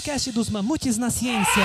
[0.00, 1.62] podcast dos Mamutes na Ciência.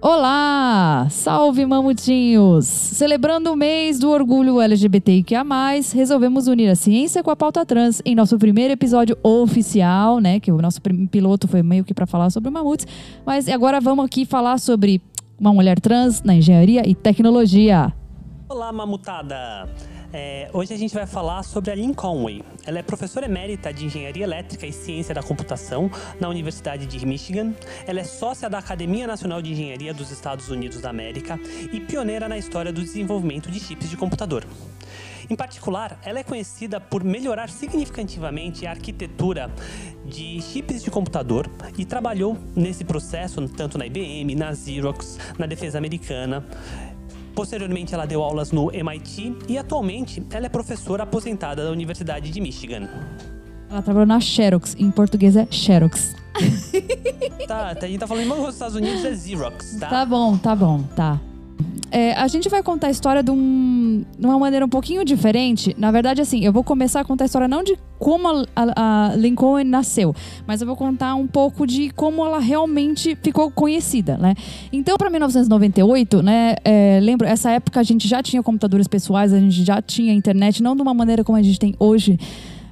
[0.00, 1.08] Olá!
[1.10, 2.64] Salve, mamutinhos!
[2.64, 5.44] Celebrando o mês do orgulho LGBTIQA+,
[5.92, 10.40] resolvemos unir a ciência com a pauta trans em nosso primeiro episódio oficial, né?
[10.40, 12.86] Que o nosso piloto foi meio que para falar sobre mamutes.
[13.26, 15.02] Mas agora vamos aqui falar sobre
[15.38, 17.92] uma mulher trans na engenharia e tecnologia.
[18.52, 19.66] Olá, mamutada!
[20.12, 22.44] É, hoje a gente vai falar sobre a Lynn Conway.
[22.66, 27.54] Ela é professora emérita de Engenharia Elétrica e Ciência da Computação na Universidade de Michigan.
[27.86, 31.40] Ela é sócia da Academia Nacional de Engenharia dos Estados Unidos da América
[31.72, 34.44] e pioneira na história do desenvolvimento de chips de computador.
[35.30, 39.50] Em particular, ela é conhecida por melhorar significativamente a arquitetura
[40.04, 45.78] de chips de computador e trabalhou nesse processo tanto na IBM, na Xerox, na defesa
[45.78, 46.44] americana.
[47.34, 52.40] Posteriormente, ela deu aulas no MIT e atualmente ela é professora aposentada da Universidade de
[52.40, 52.88] Michigan.
[53.70, 56.14] Ela trabalhou na Xerox, em português é Xerox.
[57.46, 59.88] Tá, a gente tá falando em dos Estados Unidos é Xerox, tá?
[59.88, 61.20] Tá bom, tá bom, tá.
[61.92, 65.76] É, a gente vai contar a história de, um, de uma maneira um pouquinho diferente.
[65.76, 69.10] Na verdade, assim, eu vou começar a contar a história não de como a, a,
[69.10, 70.14] a Lincoln nasceu,
[70.46, 74.34] mas eu vou contar um pouco de como ela realmente ficou conhecida, né?
[74.72, 76.54] Então, para 1998, né?
[76.64, 80.62] É, lembro, essa época a gente já tinha computadores pessoais, a gente já tinha internet,
[80.62, 82.18] não de uma maneira como a gente tem hoje.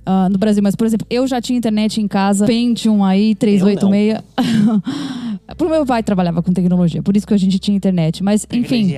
[0.05, 4.21] Ah, no Brasil, mas por exemplo, eu já tinha internet em casa, Pentium aí, 386.
[5.57, 8.23] Pro meu pai trabalhava com tecnologia, por isso que a gente tinha internet.
[8.23, 8.95] Mas, enfim,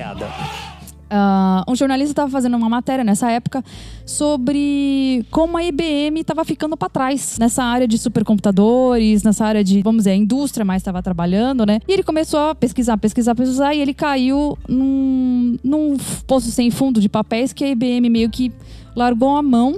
[1.15, 3.63] ah, um jornalista estava fazendo uma matéria nessa época
[4.03, 9.79] sobre como a IBM estava ficando para trás nessa área de supercomputadores, nessa área de,
[9.83, 11.79] vamos dizer, a indústria mais estava trabalhando, né?
[11.87, 16.99] E ele começou a pesquisar, pesquisar, pesquisar, e ele caiu num, num poço sem fundo
[16.99, 18.51] de papéis que a IBM meio que
[18.95, 19.77] largou a mão,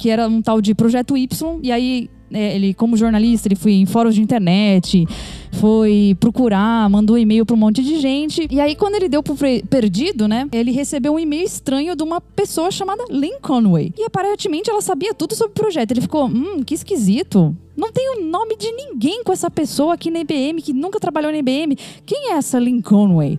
[0.00, 3.72] que era um tal de Projeto Y, e aí é, ele, como jornalista, ele foi
[3.72, 5.06] em fóruns de internet,
[5.52, 8.48] foi procurar, mandou e-mail para um monte de gente.
[8.50, 9.36] E aí, quando ele deu pro
[9.68, 10.48] perdido, né?
[10.52, 13.92] Ele recebeu um e-mail estranho de uma pessoa chamada Lynn Conway.
[13.98, 15.90] E aparentemente ela sabia tudo sobre o projeto.
[15.90, 17.54] Ele ficou, hum, que esquisito.
[17.76, 21.30] Não tem o nome de ninguém com essa pessoa aqui na IBM, que nunca trabalhou
[21.30, 21.76] na IBM.
[22.06, 23.38] Quem é essa Lynn Conway?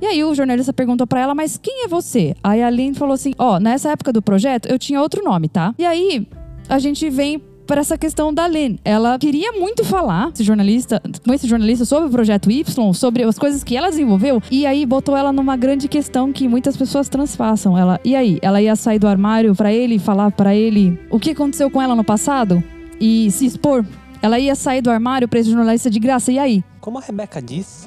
[0.00, 2.34] E aí o jornalista perguntou pra ela, mas quem é você?
[2.42, 5.74] Aí a Lynn falou assim, ó, nessa época do projeto eu tinha outro nome, tá?
[5.78, 6.26] E aí
[6.68, 8.78] a gente vem para essa questão da Lynn.
[8.84, 13.38] Ela queria muito falar esse jornalista, com esse jornalista sobre o projeto Y, sobre as
[13.38, 17.78] coisas que ela desenvolveu, e aí botou ela numa grande questão que muitas pessoas transpassam.
[17.78, 21.30] Ela, e aí, ela ia sair do armário pra ele falar pra ele o que
[21.30, 22.60] aconteceu com ela no passado
[23.00, 23.84] e se expor.
[24.20, 26.32] Ela ia sair do armário pra esse jornalista de graça.
[26.32, 26.64] E aí?
[26.80, 27.86] Como a Rebeca diz,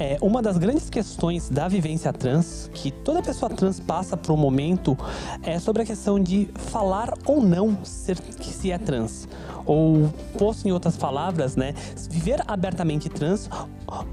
[0.00, 4.36] é, uma das grandes questões da vivência trans, que toda pessoa trans passa por um
[4.36, 4.96] momento,
[5.42, 9.28] é sobre a questão de falar ou não ser que se é trans.
[9.66, 10.08] Ou,
[10.38, 11.74] posto em outras palavras, né,
[12.08, 13.50] viver abertamente trans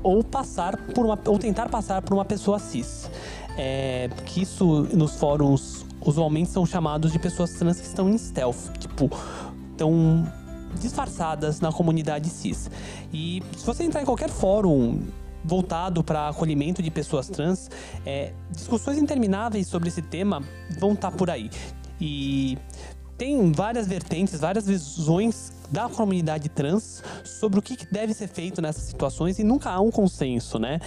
[0.03, 3.09] ou passar por uma, ou tentar passar por uma pessoa cis.
[3.57, 8.77] É, que isso nos fóruns usualmente são chamados de pessoas trans que estão em stealth,
[8.77, 9.09] tipo,
[9.71, 10.27] estão
[10.79, 12.69] disfarçadas na comunidade cis.
[13.13, 14.99] E se você entrar em qualquer fórum
[15.43, 17.69] voltado para acolhimento de pessoas trans,
[18.05, 20.41] é, discussões intermináveis sobre esse tema
[20.79, 21.49] vão estar por aí.
[21.99, 22.57] E
[23.17, 28.61] tem várias vertentes, várias visões da comunidade trans sobre o que que deve ser feito
[28.61, 30.79] nessas situações e nunca há um consenso, né?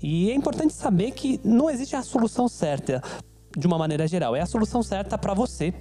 [0.00, 3.02] E é importante saber que não existe a solução certa
[3.56, 4.36] de uma maneira geral.
[4.36, 5.74] É a solução certa para você.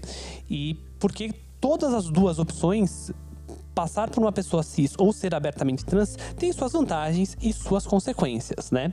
[0.50, 1.31] E porque
[1.62, 3.12] todas as duas opções,
[3.78, 8.72] passar por uma pessoa cis ou ser abertamente trans, tem suas vantagens e suas consequências,
[8.72, 8.92] né?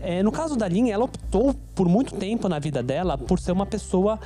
[0.00, 3.52] É, no caso da Lin, ela optou por muito tempo na vida dela por ser
[3.52, 4.18] uma pessoa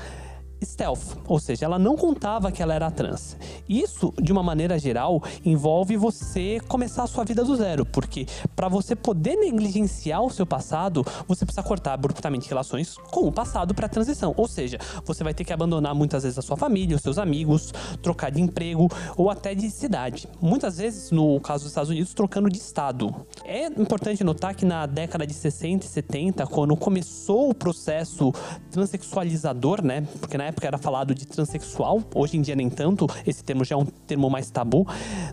[0.65, 3.37] stealth, ou seja, ela não contava que ela era trans.
[3.69, 8.69] Isso, de uma maneira geral, envolve você começar a sua vida do zero, porque para
[8.69, 13.87] você poder negligenciar o seu passado, você precisa cortar abruptamente relações com o passado para
[13.87, 14.35] a transição.
[14.37, 17.73] Ou seja, você vai ter que abandonar muitas vezes a sua família, os seus amigos,
[18.03, 20.29] trocar de emprego ou até de cidade.
[20.41, 23.15] Muitas vezes, no caso dos Estados Unidos, trocando de estado.
[23.45, 28.33] É importante notar que na década de 60 e 70, quando começou o processo
[28.71, 30.07] transexualizador, né?
[30.21, 33.75] Porque na época era falado de transexual, hoje em dia nem tanto, esse termo já
[33.75, 34.87] é um termo mais tabu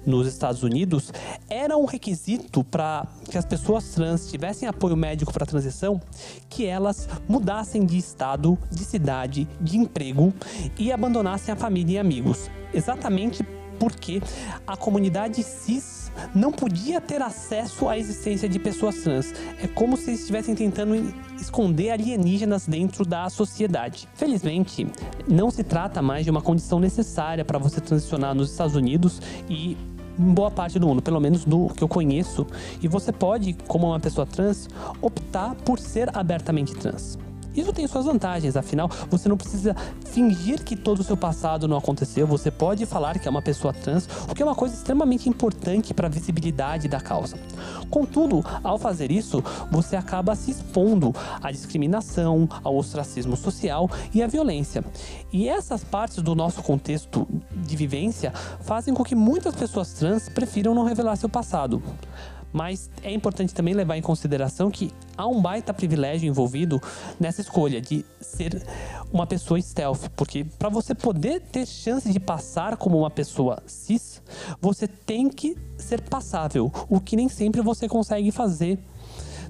[0.06, 1.12] nos Estados Unidos,
[1.50, 6.01] era um requisito para que as pessoas trans tivessem apoio médico para a transição,
[6.50, 10.33] que elas mudassem de estado, de cidade, de emprego
[10.77, 12.50] e abandonassem a família e amigos.
[12.74, 13.44] Exatamente
[13.80, 14.21] porque
[14.65, 16.02] a comunidade cis
[16.33, 19.33] não podia ter acesso à existência de pessoas trans.
[19.62, 20.95] É como se estivessem tentando
[21.39, 24.07] esconder alienígenas dentro da sociedade.
[24.13, 24.88] Felizmente,
[25.27, 29.77] não se trata mais de uma condição necessária para você transicionar nos Estados Unidos e
[30.18, 32.45] em boa parte do mundo, pelo menos do que eu conheço,
[32.81, 34.69] e você pode, como uma pessoa trans,
[35.01, 37.18] optar por ser abertamente trans.
[37.55, 41.77] Isso tem suas vantagens, afinal, você não precisa fingir que todo o seu passado não
[41.77, 45.29] aconteceu, você pode falar que é uma pessoa trans, o que é uma coisa extremamente
[45.29, 47.38] importante para a visibilidade da causa.
[47.89, 54.27] Contudo, ao fazer isso, você acaba se expondo à discriminação, ao ostracismo social e à
[54.27, 54.83] violência.
[55.31, 60.73] E essas partes do nosso contexto de vivência fazem com que muitas pessoas trans prefiram
[60.73, 61.81] não revelar seu passado.
[62.53, 66.79] Mas é importante também levar em consideração que há um baita privilégio envolvido
[67.19, 68.63] nessa escolha de ser
[69.11, 74.21] uma pessoa stealth, porque para você poder ter chance de passar como uma pessoa cis,
[74.61, 78.77] você tem que ser passável, o que nem sempre você consegue fazer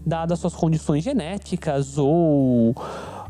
[0.06, 2.76] dadas suas condições genéticas ou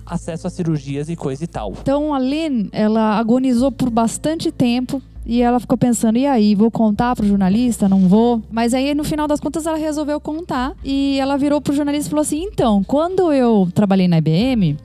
[0.06, 1.74] acesso a cirurgias e coisa e tal.
[1.81, 6.70] Então a Lynn, ela agonizou por bastante tempo e ela ficou pensando, e aí, vou
[6.70, 7.88] contar pro jornalista?
[7.88, 8.42] Não vou?
[8.52, 10.74] Mas aí, no final das contas, ela resolveu contar.
[10.84, 14.78] E ela virou pro jornalista e falou assim: então, quando eu trabalhei na IBM,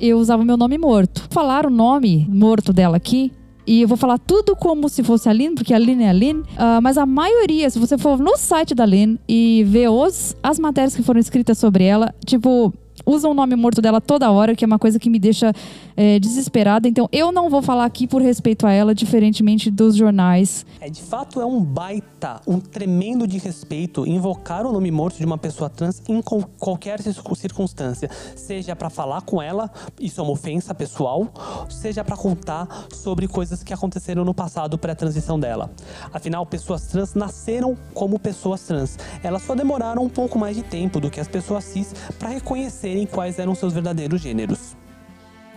[0.00, 1.26] eu usava meu nome morto.
[1.30, 3.32] Falar o nome morto dela aqui.
[3.66, 6.12] E eu vou falar tudo como se fosse a Lynn, porque a Lynn é a
[6.12, 6.40] Lynn.
[6.40, 10.58] Uh, mas a maioria, se você for no site da Lynn e ver os, as
[10.58, 12.72] matérias que foram escritas sobre ela, tipo,
[13.10, 15.52] usam o nome morto dela toda hora, que é uma coisa que me deixa
[15.96, 16.88] é, desesperada.
[16.88, 20.64] Então eu não vou falar aqui por respeito a ela, diferentemente dos jornais.
[20.80, 25.24] É, de fato, é um baita, um tremendo de respeito invocar o nome morto de
[25.24, 26.22] uma pessoa trans em
[26.58, 28.10] qualquer circunstância.
[28.36, 29.70] Seja para falar com ela,
[30.00, 31.32] isso é uma ofensa pessoal,
[31.68, 35.70] seja para contar sobre coisas que aconteceram no passado pré-transição dela.
[36.12, 38.98] Afinal, pessoas trans nasceram como pessoas trans.
[39.22, 42.99] Elas só demoraram um pouco mais de tempo do que as pessoas cis para reconhecerem
[43.06, 44.76] quais eram seus verdadeiros gêneros.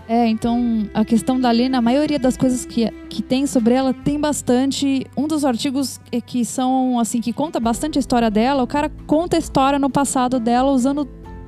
[0.08, 3.94] É, então a questão da Lena, a maioria das coisas que, que tem sobre ela
[3.94, 5.06] tem bastante.
[5.16, 8.92] Um dos artigos é que são assim, que conta bastante a história dela, o cara
[9.08, 11.06] conta a história no passado dela usando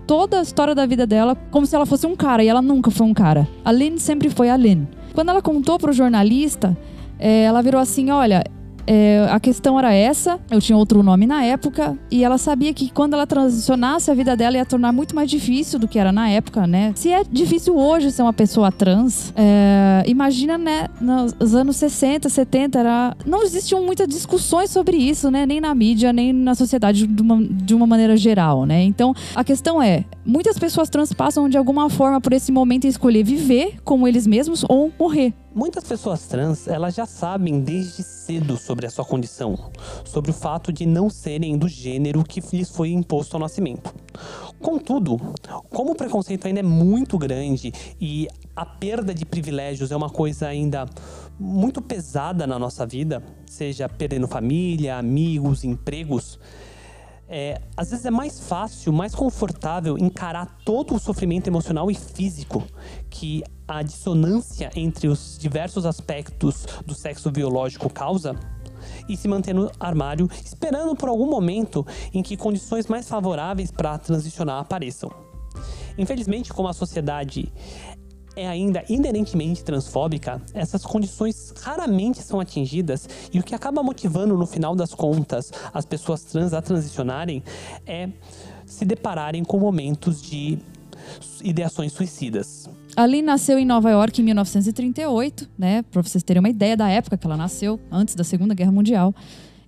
[0.07, 2.89] toda a história da vida dela como se ela fosse um cara, e ela nunca
[2.89, 3.47] foi um cara.
[3.63, 4.85] A Lynn sempre foi a Lynn.
[5.13, 6.77] Quando ela contou pro jornalista,
[7.19, 8.43] é, ela virou assim: olha,
[8.87, 12.89] é, a questão era essa, eu tinha outro nome na época, e ela sabia que
[12.89, 16.29] quando ela transicionasse a vida dela ia tornar muito mais difícil do que era na
[16.29, 16.91] época, né?
[16.95, 22.79] Se é difícil hoje ser uma pessoa trans, é, imagina, né, nos anos 60, 70,
[22.79, 25.45] era, não existiam muitas discussões sobre isso, né?
[25.45, 28.83] Nem na mídia, nem na sociedade de uma, de uma maneira geral, né?
[28.83, 32.87] Então, a questão é, muitas pessoas trans passam de alguma forma por esse momento e
[32.87, 35.33] escolher viver como eles mesmos ou morrer.
[35.55, 39.57] Muitas pessoas trans, elas já sabem desde cedo sobre a sua condição,
[40.03, 43.95] sobre o fato de não serem do gênero que lhes foi imposto ao nascimento.
[44.59, 45.15] Contudo,
[45.69, 47.71] como o preconceito ainda é muito grande
[48.01, 50.85] e a perda de privilégios é uma coisa ainda
[51.39, 56.37] muito pesada na nossa vida, seja perdendo família, amigos, empregos,
[57.27, 62.63] é, às vezes é mais fácil, mais confortável encarar todo o sofrimento emocional e físico
[63.09, 68.35] que a dissonância entre os diversos aspectos do sexo biológico causa
[69.09, 73.97] e se manter no armário, esperando por algum momento em que condições mais favoráveis para
[73.97, 75.09] transicionar apareçam.
[75.97, 77.51] Infelizmente, como a sociedade
[78.35, 84.45] é ainda inerentemente transfóbica, essas condições raramente são atingidas e o que acaba motivando no
[84.45, 87.43] final das contas as pessoas trans a transicionarem
[87.85, 88.09] é
[88.65, 90.57] se depararem com momentos de
[91.43, 92.69] ideações suicidas.
[92.95, 95.83] Ali nasceu em Nova York em 1938, né?
[95.83, 99.13] Para vocês terem uma ideia da época que ela nasceu, antes da Segunda Guerra Mundial.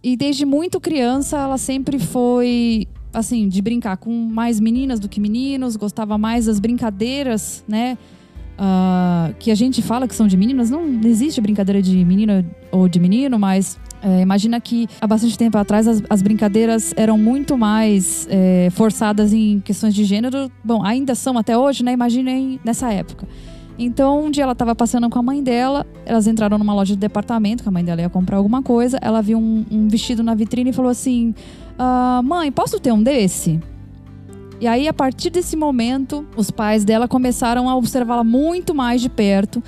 [0.02, 5.20] E desde muito criança ela sempre foi assim, de brincar com mais meninas do que
[5.20, 7.98] meninos, gostava mais das brincadeiras, né?
[8.58, 12.88] Uh, que a gente fala que são de meninas, não existe brincadeira de menina ou
[12.88, 17.58] de menino, mas é, imagina que há bastante tempo atrás as, as brincadeiras eram muito
[17.58, 20.52] mais é, forçadas em questões de gênero.
[20.64, 21.94] Bom, ainda são até hoje, né?
[21.94, 23.28] Imaginem nessa época.
[23.80, 27.00] Então, um dia ela estava passando com a mãe dela, elas entraram numa loja de
[27.00, 28.98] departamento, que a mãe dela ia comprar alguma coisa.
[29.02, 31.34] Ela viu um, um vestido na vitrine e falou assim:
[31.78, 33.60] ah, Mãe, posso ter um desse?
[34.60, 39.10] E aí, a partir desse momento, os pais dela começaram a observá-la muito mais de
[39.10, 39.62] perto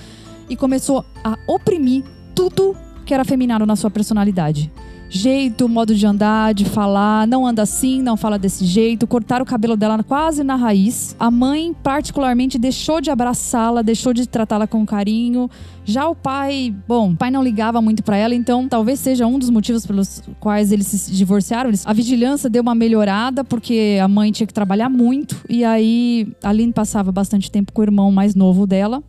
[0.50, 2.04] e começou a oprimir
[2.34, 4.72] tudo que era feminino na sua personalidade.
[5.10, 9.46] Jeito, modo de andar, de falar, não anda assim, não fala desse jeito, cortaram o
[9.46, 11.16] cabelo dela quase na raiz.
[11.20, 15.50] A mãe, particularmente, deixou de abraçá-la, deixou de tratá-la com carinho.
[15.84, 19.40] Já o pai, bom, o pai não ligava muito para ela, então talvez seja um
[19.40, 21.72] dos motivos pelos quais eles se divorciaram.
[21.84, 26.50] A vigilância deu uma melhorada porque a mãe tinha que trabalhar muito e aí a
[26.50, 29.04] Aline passava bastante tempo com o irmão mais novo dela.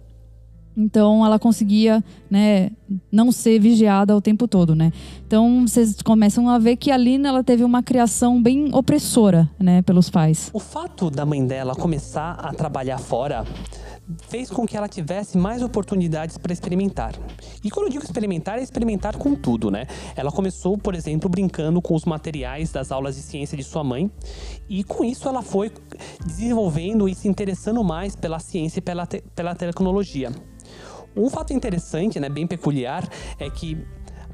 [0.81, 2.71] Então ela conseguia, né,
[3.13, 4.91] não ser vigiada o tempo todo, né?
[5.27, 9.83] Então vocês começam a ver que a Lina ela teve uma criação bem opressora, né,
[9.83, 10.51] pelos pais.
[10.55, 13.45] O fato da mãe dela começar a trabalhar fora
[14.29, 17.15] fez com que ela tivesse mais oportunidades para experimentar.
[17.63, 19.87] E quando eu digo experimentar, é experimentar com tudo, né?
[20.17, 24.11] Ela começou, por exemplo, brincando com os materiais das aulas de ciência de sua mãe,
[24.69, 25.71] e com isso ela foi
[26.27, 30.33] desenvolvendo e se interessando mais pela ciência e pela, te pela tecnologia.
[31.17, 33.79] Um fato interessante, né, bem peculiar, é que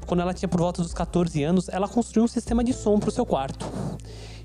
[0.05, 3.09] quando ela tinha por volta dos 14 anos, ela construiu um sistema de som para
[3.09, 3.65] o seu quarto.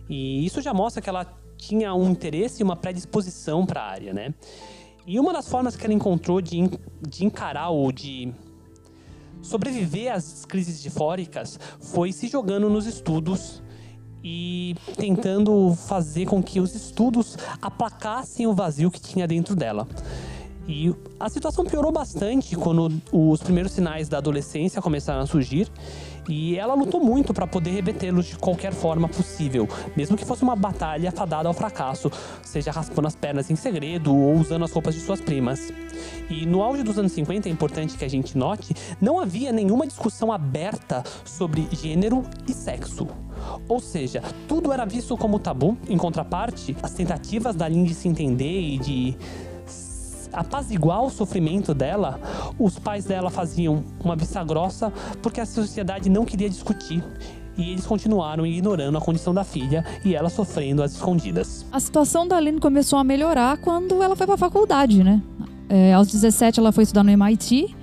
[0.09, 1.25] E isso já mostra que ela
[1.57, 4.35] tinha um interesse e uma predisposição para a área, né?
[5.07, 6.69] E uma das formas que ela encontrou de,
[7.09, 8.33] de encarar ou de
[9.41, 13.62] sobreviver às crises difóricas foi se jogando nos estudos
[14.23, 19.89] e tentando fazer com que os estudos aplacassem o vazio que tinha dentro dela.
[20.66, 25.69] E a situação piorou bastante quando os primeiros sinais da adolescência começaram a surgir.
[26.28, 30.54] E ela lutou muito para poder revertê-los de qualquer forma possível, mesmo que fosse uma
[30.54, 32.11] batalha fadada ao fracasso,
[32.45, 35.73] seja raspando as pernas em segredo ou usando as roupas de suas primas.
[36.31, 39.85] E no auge dos anos 50, é importante que a gente note, não havia nenhuma
[39.85, 43.09] discussão aberta sobre gênero e sexo.
[43.69, 48.07] Ou seja, tudo era visto como tabu, em contraparte, as tentativas da Lynn de se
[48.07, 49.16] entender e de
[50.33, 52.21] apaziguar o sofrimento dela,
[52.59, 57.03] os pais dela faziam uma vista grossa porque a sociedade não queria discutir.
[57.57, 61.67] E eles continuaram ignorando a condição da filha e ela sofrendo às escondidas.
[61.71, 65.21] A situação da Aline começou a melhorar quando ela foi para a faculdade, né?
[65.69, 67.77] É, aos 17 ela foi estudar no MIT.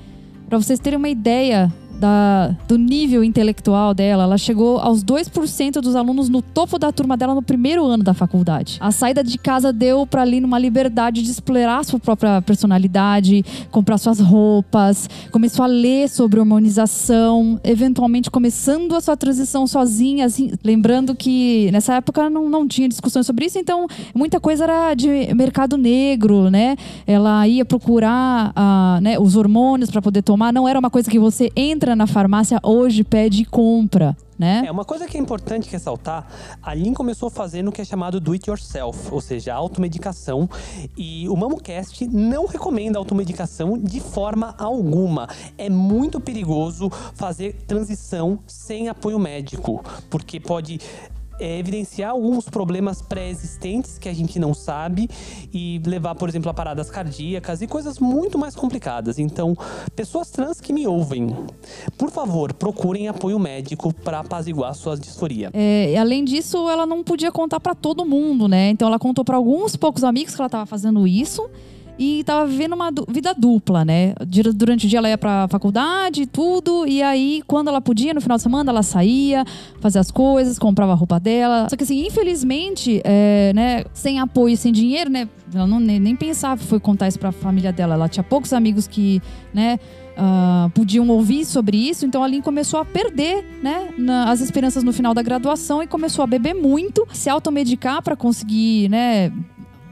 [0.47, 5.95] Para vocês terem uma ideia, da, do nível intelectual dela, ela chegou aos 2% dos
[5.95, 8.77] alunos no topo da turma dela no primeiro ano da faculdade.
[8.79, 13.97] A saída de casa deu para Lina uma liberdade de explorar sua própria personalidade, comprar
[13.97, 21.13] suas roupas, começou a ler sobre hormonização, eventualmente começando a sua transição sozinha, assim, lembrando
[21.13, 25.77] que nessa época não, não tinha discussões sobre isso, então muita coisa era de mercado
[25.77, 26.75] negro, né?
[27.05, 31.19] Ela ia procurar uh, né, os hormônios para poder tomar, não era uma coisa que
[31.19, 34.15] você entra entra na farmácia hoje, pede e compra.
[34.37, 34.63] Né?
[34.65, 36.25] É, uma coisa que é importante ressaltar,
[36.61, 40.49] a Lin começou fazendo o que é chamado do it yourself, ou seja, automedicação,
[40.95, 45.27] e o MamoCast não recomenda automedicação de forma alguma.
[45.57, 50.79] É muito perigoso fazer transição sem apoio médico, porque pode
[51.39, 55.09] é, evidenciar alguns problemas pré-existentes que a gente não sabe
[55.53, 59.19] e levar, por exemplo, a paradas cardíacas e coisas muito mais complicadas.
[59.19, 59.55] Então,
[59.95, 61.35] pessoas trans que me ouvem,
[61.97, 65.49] por favor, procurem apoio médico para apaziguar suas disforia.
[65.53, 68.69] É, além disso, ela não podia contar para todo mundo, né?
[68.69, 71.49] Então, ela contou para alguns poucos amigos que ela estava fazendo isso
[71.99, 74.13] e tava vivendo uma vida dupla, né?
[74.55, 78.21] Durante o dia ela ia pra faculdade e tudo, e aí quando ela podia, no
[78.21, 79.43] final de semana, ela saía,
[79.81, 81.67] fazia as coisas, comprava a roupa dela.
[81.69, 85.27] Só que assim, infelizmente, é, né, sem apoio, sem dinheiro, né?
[85.53, 87.95] Ela não, nem, nem pensava, foi contar isso pra família dela.
[87.95, 89.21] Ela tinha poucos amigos que,
[89.53, 89.77] né?
[90.17, 94.83] Uh, podiam ouvir sobre isso, então a Lin começou a perder né, na, as esperanças
[94.83, 99.31] no final da graduação e começou a beber muito, se automedicar para conseguir né,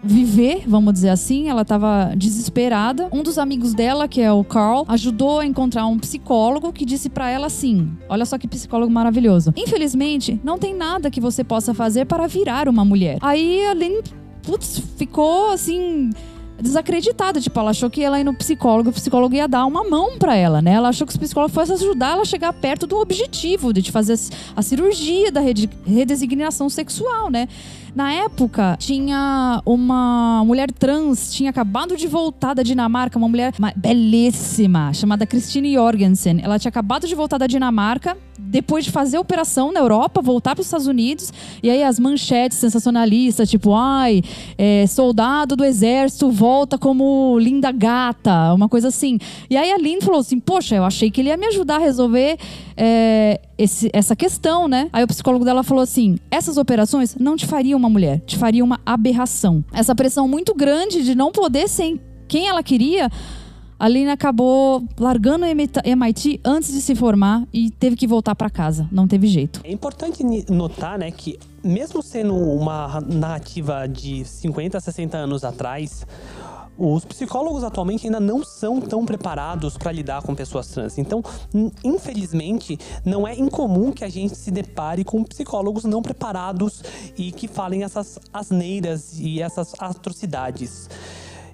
[0.04, 1.50] viver, vamos dizer assim.
[1.50, 3.10] Ela estava desesperada.
[3.12, 7.10] Um dos amigos dela, que é o Carl, ajudou a encontrar um psicólogo que disse
[7.10, 9.54] para ela assim: Olha só que psicólogo maravilhoso.
[9.56, 13.18] Infelizmente, não tem nada que você possa fazer para virar uma mulher.
[13.22, 14.02] Aí a Lynn,
[14.44, 16.10] putz, ficou assim
[16.62, 17.40] desacreditada.
[17.40, 20.36] Tipo, ela achou que ela ir no psicólogo, o psicólogo ia dar uma mão para
[20.36, 20.74] ela, né?
[20.74, 24.18] Ela achou que o psicólogo fosse ajudar ela a chegar perto do objetivo de fazer
[24.56, 25.42] a cirurgia da
[25.86, 27.48] redesignação sexual, né?
[27.98, 34.94] Na época, tinha uma mulher trans, tinha acabado de voltar da Dinamarca, uma mulher belíssima,
[34.94, 36.40] chamada Christine Jorgensen.
[36.44, 40.54] Ela tinha acabado de voltar da Dinamarca, depois de fazer a operação na Europa, voltar
[40.54, 44.22] para os Estados Unidos, e aí as manchetes sensacionalistas, tipo, ai,
[44.60, 49.18] é, soldado do exército volta como linda gata, uma coisa assim.
[49.50, 51.80] E aí a Lynn falou assim: Poxa, eu achei que ele ia me ajudar a
[51.80, 52.38] resolver
[52.78, 54.88] é, esse, essa questão, né?
[54.94, 58.64] Aí o psicólogo dela falou assim: essas operações não te fariam uma mulher, te faria
[58.64, 59.64] uma aberração.
[59.72, 63.10] Essa pressão muito grande de não poder ser quem ela queria
[63.80, 68.50] A Lina acabou largando o MIT antes de se formar e teve que voltar para
[68.50, 68.88] casa.
[68.92, 69.62] Não teve jeito.
[69.64, 76.08] É importante notar, né, que mesmo sendo uma narrativa de 50, 60 anos atrás,
[76.78, 80.98] os psicólogos atualmente ainda não são tão preparados para lidar com pessoas trans.
[80.98, 81.24] Então,
[81.84, 86.84] infelizmente, não é incomum que a gente se depare com psicólogos não preparados
[87.18, 90.90] e que falem essas asneiras e essas atrocidades.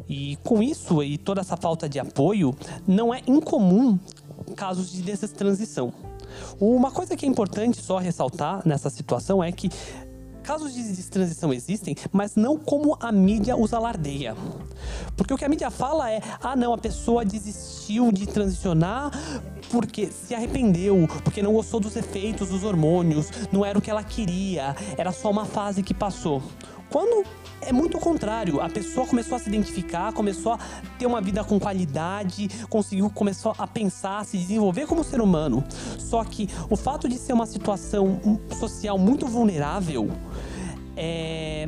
[0.10, 2.53] E com isso e toda essa falta de apoio,
[2.86, 3.98] não é incomum
[4.56, 5.94] casos de transição.
[6.60, 9.70] Uma coisa que é importante só ressaltar nessa situação é que
[10.44, 14.36] Casos de transição existem, mas não como a mídia os alardeia.
[15.16, 19.12] Porque o que a mídia fala é: ah, não, a pessoa desistiu de transicionar
[19.72, 24.04] porque se arrependeu, porque não gostou dos efeitos dos hormônios, não era o que ela
[24.04, 26.44] queria, era só uma fase que passou.
[26.90, 27.25] Quando
[27.62, 30.60] é muito o contrário, a pessoa começou a se identificar, começou a
[30.98, 35.63] ter uma vida com qualidade, conseguiu começou a pensar, se desenvolver como ser humano.
[35.98, 38.20] Só que o fato de ser uma situação
[38.60, 40.10] social muito vulnerável
[40.96, 41.68] é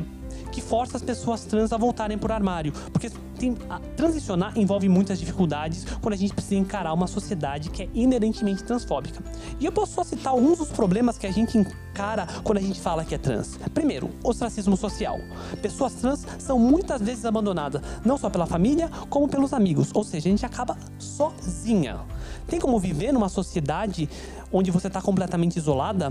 [0.56, 2.72] que força as pessoas trans a voltarem por armário.
[2.90, 3.54] Porque tem,
[3.94, 9.22] transicionar envolve muitas dificuldades quando a gente precisa encarar uma sociedade que é inerentemente transfóbica.
[9.60, 12.80] E eu posso só citar alguns dos problemas que a gente encara quando a gente
[12.80, 13.58] fala que é trans.
[13.74, 15.18] Primeiro, ostracismo social.
[15.60, 19.90] Pessoas trans são muitas vezes abandonadas, não só pela família, como pelos amigos.
[19.92, 22.00] Ou seja, a gente acaba sozinha.
[22.46, 24.08] Tem como viver numa sociedade
[24.50, 26.10] onde você está completamente isolada?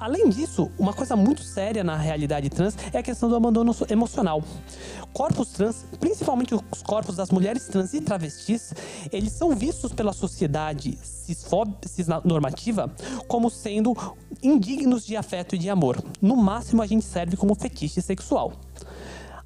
[0.00, 4.42] Além disso, uma coisa muito séria na realidade trans é a questão do abandono emocional.
[5.12, 8.72] Corpos trans, principalmente os corpos das mulheres trans e travestis,
[9.12, 12.90] eles são vistos pela sociedade cisnormativa
[13.28, 13.94] como sendo
[14.42, 16.02] indignos de afeto e de amor.
[16.22, 18.54] No máximo, a gente serve como fetiche sexual.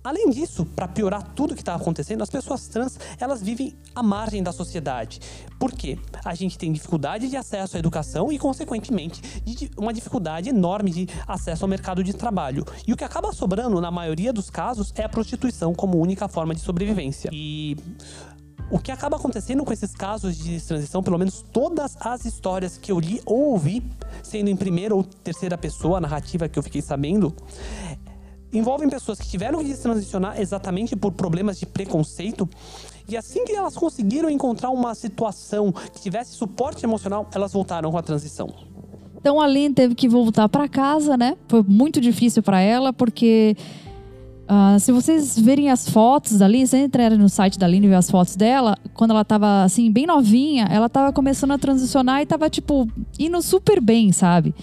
[0.05, 4.43] Além disso, para piorar tudo que está acontecendo, as pessoas trans elas vivem à margem
[4.43, 5.19] da sociedade.
[5.59, 5.99] Por quê?
[6.23, 9.23] A gente tem dificuldade de acesso à educação e, consequentemente,
[9.79, 12.67] uma dificuldade enorme de acesso ao mercado de trabalho.
[12.87, 16.55] E o que acaba sobrando, na maioria dos casos, é a prostituição como única forma
[16.55, 17.31] de sobrevivência.
[17.33, 17.75] E
[18.71, 22.91] o que acaba acontecendo com esses casos de transição, pelo menos todas as histórias que
[22.91, 23.83] eu li ou ouvi,
[24.23, 27.35] sendo em primeira ou terceira pessoa, a narrativa que eu fiquei sabendo,
[28.59, 32.49] envolvem pessoas que tiveram que transicionar exatamente por problemas de preconceito.
[33.09, 37.99] E assim que elas conseguiram encontrar uma situação que tivesse suporte emocional, elas voltaram com
[37.99, 38.49] a transição.
[39.17, 41.37] Então a Lynn teve que voltar para casa, né?
[41.49, 43.57] Foi muito difícil para ela, porque
[44.45, 47.88] uh, se vocês verem as fotos da Lynn, você entra no site da Lynn e
[47.88, 52.21] vê as fotos dela, quando ela tava assim, bem novinha, ela tava começando a transicionar
[52.23, 52.87] e tava, tipo,
[53.19, 54.55] indo super bem, sabe?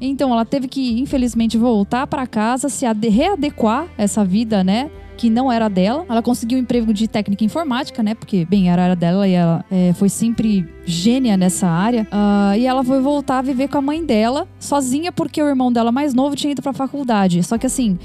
[0.00, 4.90] Então ela teve que, infelizmente, voltar para casa, se readequar essa vida, né?
[5.16, 6.04] Que não era dela.
[6.08, 8.14] Ela conseguiu um emprego de técnica informática, né?
[8.14, 12.06] Porque, bem, era a área dela e ela é, foi sempre gênia nessa área.
[12.12, 15.72] Uh, e ela foi voltar a viver com a mãe dela, sozinha, porque o irmão
[15.72, 17.42] dela mais novo tinha ido pra faculdade.
[17.42, 17.98] Só que assim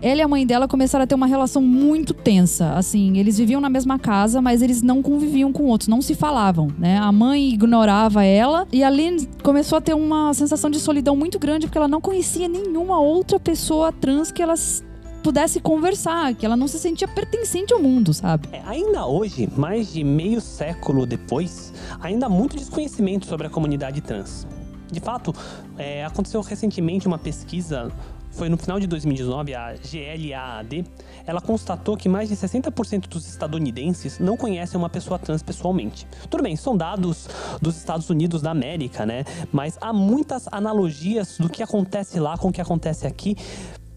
[0.00, 2.72] ela e a mãe dela começaram a ter uma relação muito tensa.
[2.74, 6.68] Assim, eles viviam na mesma casa, mas eles não conviviam com outros, não se falavam,
[6.78, 6.98] né?
[6.98, 11.38] A mãe ignorava ela e a Lynn começou a ter uma sensação de solidão muito
[11.38, 14.84] grande porque ela não conhecia nenhuma outra pessoa trans que elas
[15.22, 18.46] pudesse conversar, que ela não se sentia pertencente ao mundo, sabe?
[18.52, 24.02] É, ainda hoje, mais de meio século depois, ainda há muito desconhecimento sobre a comunidade
[24.02, 24.46] trans.
[24.92, 25.34] De fato,
[25.78, 27.90] é, aconteceu recentemente uma pesquisa
[28.34, 30.84] foi no final de 2019, a GLAAD,
[31.24, 36.06] ela constatou que mais de 60% dos estadunidenses não conhecem uma pessoa trans pessoalmente.
[36.28, 37.28] Tudo bem, são dados
[37.62, 39.24] dos Estados Unidos da América, né?
[39.52, 43.36] Mas há muitas analogias do que acontece lá com o que acontece aqui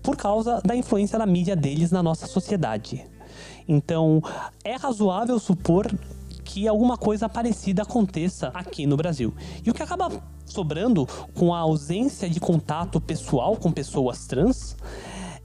[0.03, 3.05] por causa da influência da mídia deles na nossa sociedade.
[3.67, 4.21] Então,
[4.63, 5.87] é razoável supor
[6.47, 9.33] que alguma coisa parecida aconteça aqui no Brasil.
[9.65, 10.09] E o que acaba
[10.45, 11.05] sobrando
[11.35, 14.77] com a ausência de contato pessoal com pessoas trans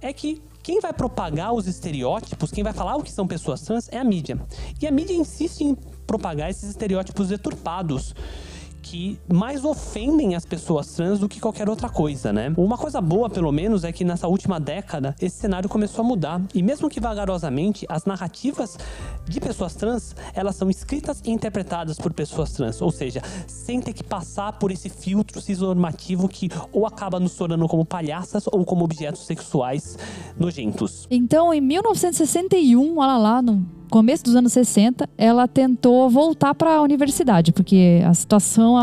[0.01, 3.89] é que quem vai propagar os estereótipos, quem vai falar o que são pessoas trans
[3.91, 4.41] é a mídia.
[4.81, 5.75] E a mídia insiste em
[6.07, 8.15] propagar esses estereótipos deturpados
[8.83, 12.53] que mais ofendem as pessoas trans do que qualquer outra coisa, né?
[12.57, 16.43] Uma coisa boa, pelo menos, é que nessa última década esse cenário começou a mudar.
[16.55, 18.77] E mesmo que vagarosamente, as narrativas
[19.29, 23.93] de pessoas trans, elas são escritas e interpretadas por pessoas trans, ou seja, sem ter
[23.93, 28.85] que passar por esse filtro cisnormativo que ou acaba nos tornando como palhaças ou como
[28.85, 29.97] objetos sexuais
[30.37, 31.07] nojentos.
[31.11, 36.83] Então, em 1961, olha lá, no começo dos anos 60, ela tentou voltar para a
[36.83, 38.75] universidade, porque a situação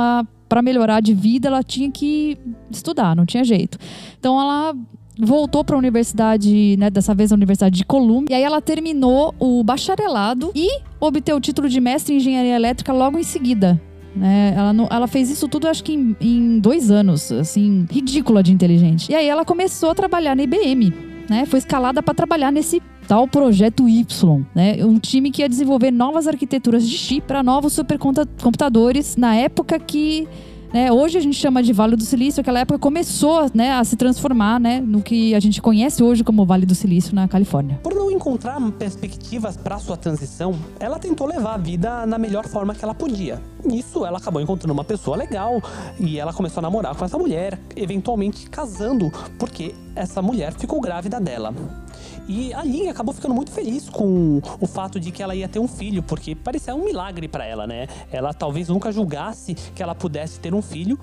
[0.48, 2.38] para melhorar de vida ela tinha que
[2.69, 3.80] estudar, não tinha jeito.
[4.19, 4.76] Então ela
[5.19, 9.34] voltou para a universidade, né, dessa vez a Universidade de Columbia, e aí ela terminou
[9.39, 13.82] o bacharelado e obteve o título de mestre em engenharia elétrica logo em seguida.
[14.15, 14.54] Né?
[14.56, 19.12] Ela, ela fez isso tudo, acho que em, em dois anos, assim, ridícula de inteligente.
[19.12, 20.93] E aí ela começou a trabalhar na IBM,
[21.30, 21.45] né?
[21.45, 24.86] Foi escalada para trabalhar nesse tal projeto Y, né?
[24.86, 30.28] Um time que ia desenvolver novas arquiteturas de chip para novos supercomputadores na época que
[30.72, 33.95] né, hoje a gente chama de Vale do Silício, aquela época começou né, a se
[33.95, 37.80] transformar né, no que a gente conhece hoje como Vale do Silício na Califórnia.
[37.82, 42.76] Por não encontrar perspectivas para sua transição, ela tentou levar a vida na melhor forma
[42.76, 43.41] que ela podia.
[43.65, 45.60] Nisso, ela acabou encontrando uma pessoa legal
[46.00, 51.19] e ela começou a namorar com essa mulher, eventualmente casando, porque essa mulher ficou grávida
[51.19, 51.52] dela.
[52.30, 55.58] E a Lin acabou ficando muito feliz com o fato de que ela ia ter
[55.58, 57.88] um filho, porque parecia um milagre para ela, né?
[58.12, 61.00] Ela talvez nunca julgasse que ela pudesse ter um filho.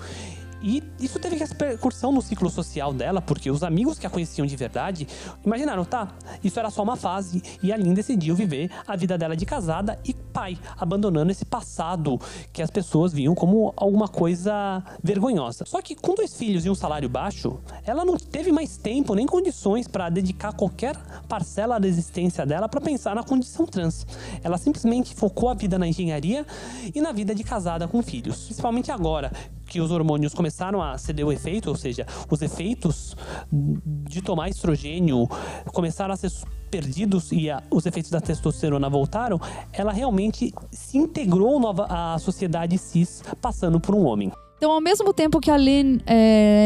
[0.61, 4.55] E isso teve repercussão no ciclo social dela, porque os amigos que a conheciam de
[4.55, 5.07] verdade
[5.45, 6.09] imaginaram, tá,
[6.43, 7.41] isso era só uma fase.
[7.61, 12.19] E a Lin decidiu viver a vida dela de casada e pai, abandonando esse passado
[12.51, 15.65] que as pessoas viam como alguma coisa vergonhosa.
[15.65, 19.25] Só que com dois filhos e um salário baixo, ela não teve mais tempo nem
[19.25, 20.95] condições para dedicar qualquer
[21.27, 24.05] parcela da existência dela para pensar na condição trans.
[24.43, 26.45] Ela simplesmente focou a vida na engenharia
[26.93, 28.45] e na vida de casada com filhos.
[28.45, 29.31] Principalmente agora
[29.67, 33.15] que os hormônios começaram a ceder o efeito, ou seja, os efeitos
[33.51, 35.27] de tomar estrogênio
[35.73, 36.31] começaram a ser
[36.71, 39.39] perdidos e a, os efeitos da testosterona voltaram,
[39.71, 44.31] ela realmente se integrou nova, à sociedade cis, passando por um homem.
[44.57, 45.99] Então, ao mesmo tempo que a Lynn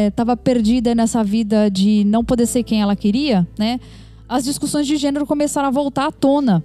[0.08, 3.78] estava perdida nessa vida de não poder ser quem ela queria, né?
[4.26, 6.64] As discussões de gênero começaram a voltar à tona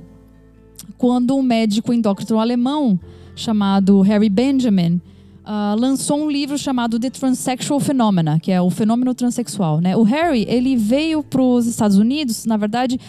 [0.98, 2.98] quando um médico endócrino alemão
[3.36, 5.02] chamado Harry Benjamin
[5.48, 9.80] ah, lançou um livro chamado The Transsexual Phenomena, que é o fenômeno transexual.
[9.80, 9.96] Né?
[9.96, 13.00] O Harry ele veio para os Estados Unidos, na verdade,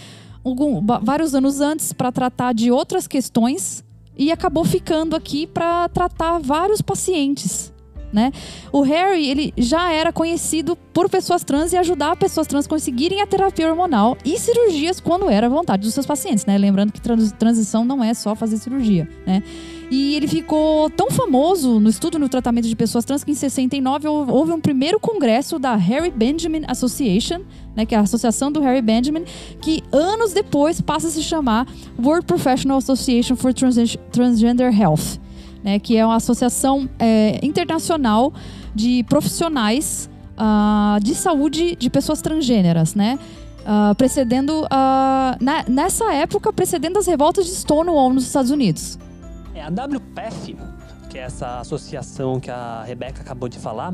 [0.45, 3.85] algum- vários anos antes para tratar de outras questões
[4.17, 7.73] e acabou ficando aqui para tratar vários pacientes.
[8.11, 8.33] Né?
[8.73, 13.27] O Harry ele já era conhecido por pessoas trans e ajudar pessoas trans conseguirem a
[13.27, 16.57] terapia hormonal e cirurgias quando era vontade dos seus pacientes, né?
[16.57, 19.43] Lembrando que trans- transição não é só fazer cirurgia, né?
[19.91, 23.35] E ele ficou tão famoso no estudo e no tratamento de pessoas trans que em
[23.35, 27.41] 69 hou- houve um primeiro congresso da Harry Benjamin Association,
[27.75, 29.25] né, que é a associação do Harry Benjamin,
[29.63, 31.67] que anos depois passa a se chamar
[31.99, 35.19] World Professional Association for Transgender Health,
[35.65, 38.33] né, que é uma associação é, internacional
[38.75, 43.19] de profissionais ah, de saúde de pessoas transgêneras, né?
[43.67, 48.99] Ah, precedendo ah, na- nessa época precedendo as revoltas de Stonewall nos Estados Unidos.
[49.59, 50.57] É, a WPF,
[51.11, 53.93] que é essa associação que a Rebeca acabou de falar,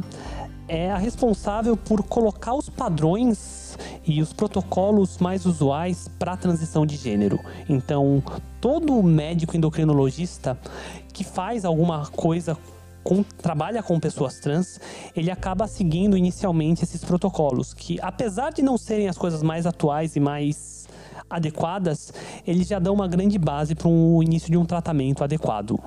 [0.68, 6.84] é a responsável por colocar os padrões e os protocolos mais usuais para a transição
[6.84, 7.40] de gênero.
[7.66, 8.22] Então,
[8.60, 10.58] todo médico endocrinologista
[11.14, 12.58] que faz alguma coisa
[13.02, 14.78] com- trabalha com pessoas trans,
[15.16, 20.14] ele acaba seguindo inicialmente esses protocolos, que apesar de não serem as coisas mais atuais
[20.14, 20.83] e mais
[21.28, 22.12] adequadas,
[22.46, 25.78] eles já dão uma grande base para o início de um tratamento adequado.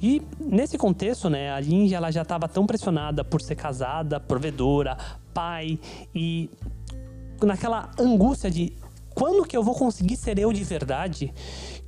[0.00, 4.98] E nesse contexto, né, a Linja ela já estava tão pressionada por ser casada, provedora,
[5.32, 5.78] pai
[6.14, 6.50] e
[7.42, 8.72] naquela angústia de
[9.14, 11.32] quando que eu vou conseguir ser eu de verdade,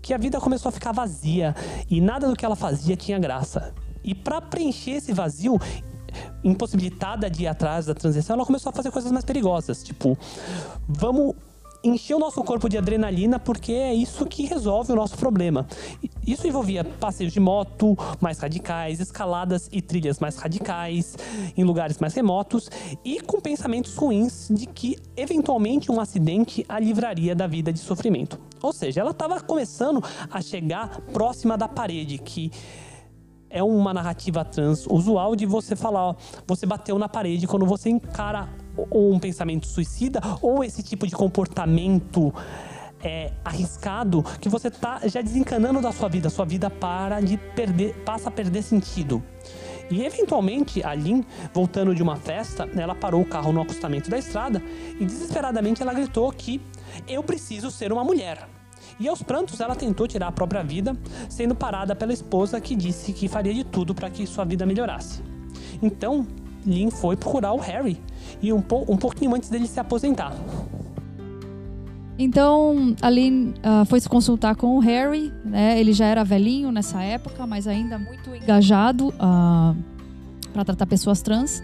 [0.00, 1.54] que a vida começou a ficar vazia
[1.90, 3.74] e nada do que ela fazia tinha graça.
[4.02, 5.58] E para preencher esse vazio,
[6.44, 10.16] impossibilitada de ir atrás da transição, ela começou a fazer coisas mais perigosas, tipo,
[10.88, 11.34] vamos
[11.88, 15.66] encher o nosso corpo de adrenalina porque é isso que resolve o nosso problema.
[16.26, 21.16] Isso envolvia passeios de moto mais radicais, escaladas e trilhas mais radicais,
[21.56, 22.68] em lugares mais remotos
[23.04, 28.38] e com pensamentos ruins de que eventualmente um acidente a livraria da vida de sofrimento.
[28.62, 32.50] Ou seja, ela estava começando a chegar próxima da parede que
[33.48, 36.14] é uma narrativa trans usual de você falar, ó,
[36.46, 38.48] você bateu na parede quando você encara
[38.90, 42.32] ou um pensamento suicida ou esse tipo de comportamento
[43.02, 47.94] é, arriscado que você tá já desencanando da sua vida, sua vida para de perder,
[48.04, 49.22] passa a perder sentido.
[49.90, 54.18] E eventualmente a Lin, voltando de uma festa, ela parou o carro no acostamento da
[54.18, 54.60] estrada
[54.98, 56.60] e desesperadamente ela gritou que
[57.06, 58.48] eu preciso ser uma mulher.
[58.98, 60.96] E aos prantos ela tentou tirar a própria vida,
[61.28, 65.22] sendo parada pela esposa que disse que faria de tudo para que sua vida melhorasse.
[65.82, 66.26] Então,
[66.66, 68.00] Lynn foi procurar o Harry,
[68.42, 70.34] e um, po um pouquinho antes dele se aposentar.
[72.18, 75.78] Então, a Lynn ah, foi se consultar com o Harry, né?
[75.78, 79.12] Ele já era velhinho nessa época, mas ainda muito engajado
[80.52, 81.62] para tratar pessoas trans.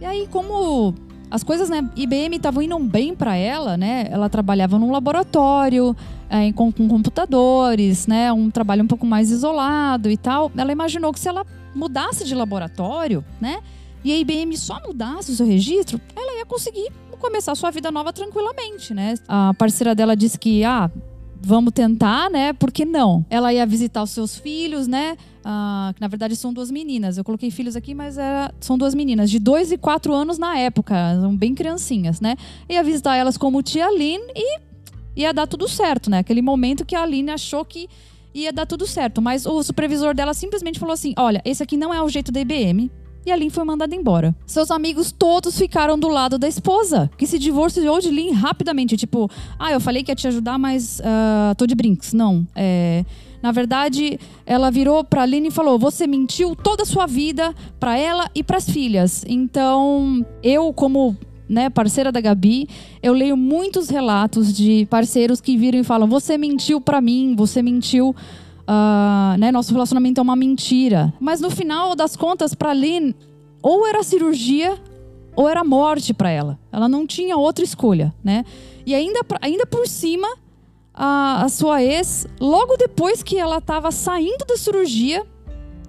[0.00, 0.94] E aí, como
[1.30, 4.06] as coisas na IBM estavam indo bem para ela, né?
[4.10, 5.96] Ela trabalhava num laboratório,
[6.30, 8.32] é, com, com, computadores, né?
[8.32, 10.52] Um trabalho um pouco mais isolado e tal.
[10.56, 13.58] Ela imaginou que se ela mudasse de laboratório, né?
[14.06, 18.12] E a IBM só mudasse o seu registro, ela ia conseguir começar sua vida nova
[18.12, 19.14] tranquilamente, né?
[19.26, 20.88] A parceira dela disse que, ah,
[21.40, 22.52] vamos tentar, né?
[22.52, 23.26] Por que não?
[23.28, 25.16] Ela ia visitar os seus filhos, né?
[25.44, 27.18] Ah, na verdade são duas meninas.
[27.18, 30.56] Eu coloquei filhos aqui, mas era, são duas meninas de dois e quatro anos na
[30.56, 30.94] época,
[31.36, 32.36] bem criancinhas, né?
[32.68, 34.60] Ia visitar elas como tia Aline e
[35.16, 36.20] ia dar tudo certo, né?
[36.20, 37.88] Aquele momento que a Aline achou que
[38.32, 41.92] ia dar tudo certo, mas o supervisor dela simplesmente falou assim: "Olha, esse aqui não
[41.92, 42.88] é o jeito da IBM
[43.26, 44.34] e a Lynn foi mandada embora.
[44.46, 48.96] Seus amigos todos ficaram do lado da esposa, que se divorciou de Lynn rapidamente.
[48.96, 52.12] Tipo, ah, eu falei que ia te ajudar, mas uh, tô de brinks.
[52.12, 52.46] Não.
[52.54, 53.04] É.
[53.42, 57.98] Na verdade, ela virou para Lynn e falou: "Você mentiu toda a sua vida para
[57.98, 59.24] ela e para as filhas".
[59.28, 61.16] Então, eu como
[61.48, 62.68] né, parceira da Gabi,
[63.02, 67.62] eu leio muitos relatos de parceiros que viram e falam: "Você mentiu para mim, você
[67.62, 68.14] mentiu
[68.68, 71.12] uh, né, nosso relacionamento é uma mentira.
[71.20, 73.12] Mas no final das contas, para Lynn,
[73.62, 74.78] ou era cirurgia
[75.34, 76.58] ou era morte para ela.
[76.72, 78.44] Ela não tinha outra escolha, né?
[78.86, 80.26] E ainda, ainda por cima,
[80.94, 85.24] a, a sua ex, logo depois que ela estava saindo da cirurgia,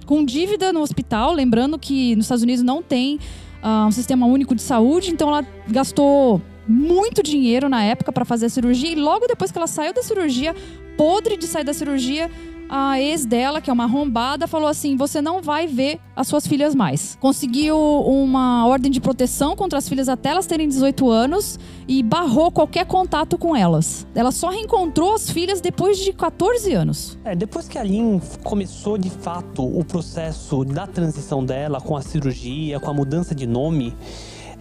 [0.05, 3.19] com dívida no hospital, lembrando que nos Estados Unidos não tem
[3.63, 8.47] uh, um sistema único de saúde, então ela gastou muito dinheiro na época para fazer
[8.47, 10.53] a cirurgia e logo depois que ela saiu da cirurgia,
[10.97, 12.29] podre de sair da cirurgia,
[12.69, 16.45] a ex dela, que é uma arrombada, falou assim: você não vai ver as suas
[16.45, 17.17] filhas mais.
[17.19, 22.51] Conseguiu uma ordem de proteção contra as filhas até elas terem 18 anos e barrou
[22.51, 24.05] qualquer contato com elas.
[24.13, 27.17] Ela só reencontrou as filhas depois de 14 anos.
[27.23, 32.01] É, depois que a Lynn começou de fato o processo da transição dela com a
[32.01, 33.95] cirurgia, com a mudança de nome,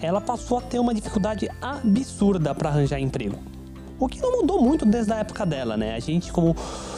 [0.00, 3.38] ela passou a ter uma dificuldade absurda para arranjar emprego.
[3.98, 5.94] O que não mudou muito desde a época dela, né?
[5.94, 6.54] A gente, como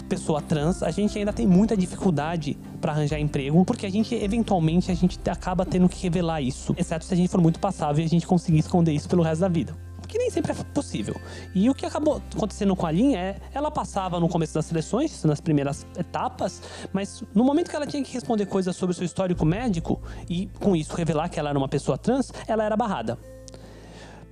[0.08, 4.90] pessoa trans, a gente ainda tem muita dificuldade para arranjar emprego, porque a gente, eventualmente,
[4.90, 6.74] a gente acaba tendo que revelar isso.
[6.76, 9.42] Exceto se a gente for muito passável e a gente conseguir esconder isso pelo resto
[9.42, 11.14] da vida que nem sempre é possível.
[11.54, 15.22] E o que acabou acontecendo com a Lin é, ela passava no começo das seleções,
[15.22, 19.04] nas primeiras etapas, mas no momento que ela tinha que responder coisas sobre o seu
[19.04, 23.18] histórico médico e com isso revelar que ela era uma pessoa trans, ela era barrada.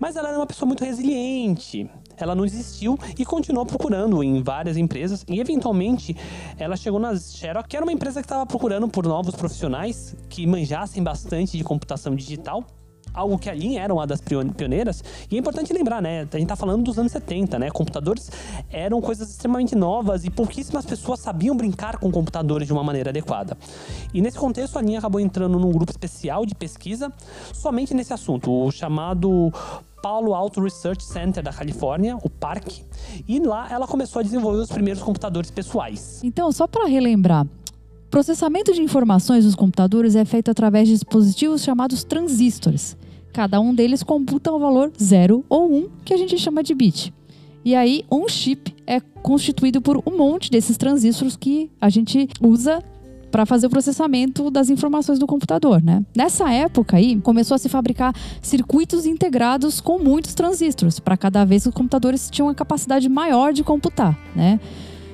[0.01, 4.77] Mas ela era uma pessoa muito resiliente ela não existiu e continuou procurando em várias
[4.77, 5.25] empresas.
[5.29, 6.17] E eventualmente
[6.59, 10.47] ela chegou na Xerox, que era uma empresa que estava procurando por novos profissionais que
[10.47, 12.65] manjassem bastante de computação digital
[13.17, 15.03] algo que ali era uma das pioneiras.
[15.31, 16.29] E é importante lembrar, né?
[16.31, 17.71] A gente tá falando dos anos 70, né?
[17.71, 18.31] Computadores
[18.71, 23.57] eram coisas extremamente novas e pouquíssimas pessoas sabiam brincar com computadores de uma maneira adequada.
[24.13, 27.11] E nesse contexto, a linha acabou entrando num grupo especial de pesquisa
[27.55, 29.51] somente nesse assunto, o chamado
[30.07, 32.85] Palo Alto Research Center da Califórnia, o PARC,
[33.27, 36.21] e lá ela começou a desenvolver os primeiros computadores pessoais.
[36.23, 37.45] Então, só para relembrar,
[38.09, 42.97] processamento de informações nos computadores é feito através de dispositivos chamados transistores.
[43.33, 46.73] Cada um deles computa um valor 0 ou 1, um, que a gente chama de
[46.73, 47.13] bit.
[47.65, 52.81] E aí, um chip é constituído por um monte desses transistores que a gente usa
[53.37, 56.03] para fazer o processamento das informações do computador, né?
[56.17, 61.65] Nessa época aí, começou a se fabricar circuitos integrados com muitos transistores, para cada vez
[61.65, 64.59] que os computadores tinham uma capacidade maior de computar, né?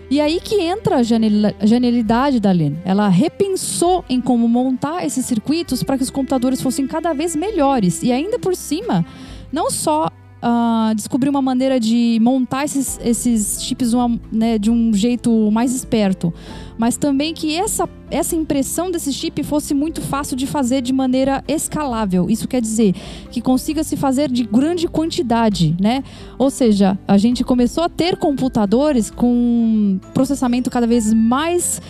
[0.09, 2.75] E aí que entra a genialidade da Lynn.
[2.85, 8.05] Ela repensou em como montar esses circuitos para que os computadores fossem cada vez melhores.
[8.05, 9.05] E ainda por cima,
[9.51, 10.09] não só
[10.43, 15.75] uh, descobrir uma maneira de montar esses, esses chips uma, né, de um jeito mais
[15.75, 16.33] esperto,
[16.77, 21.45] mas também que essa, essa impressão desse chip fosse muito fácil de fazer de maneira
[21.47, 22.29] escalável.
[22.29, 22.95] Isso quer dizer
[23.31, 26.03] que consiga se fazer de grande quantidade, né?
[26.39, 31.81] Ou seja, a gente começou a ter computadores com processamento cada vez mais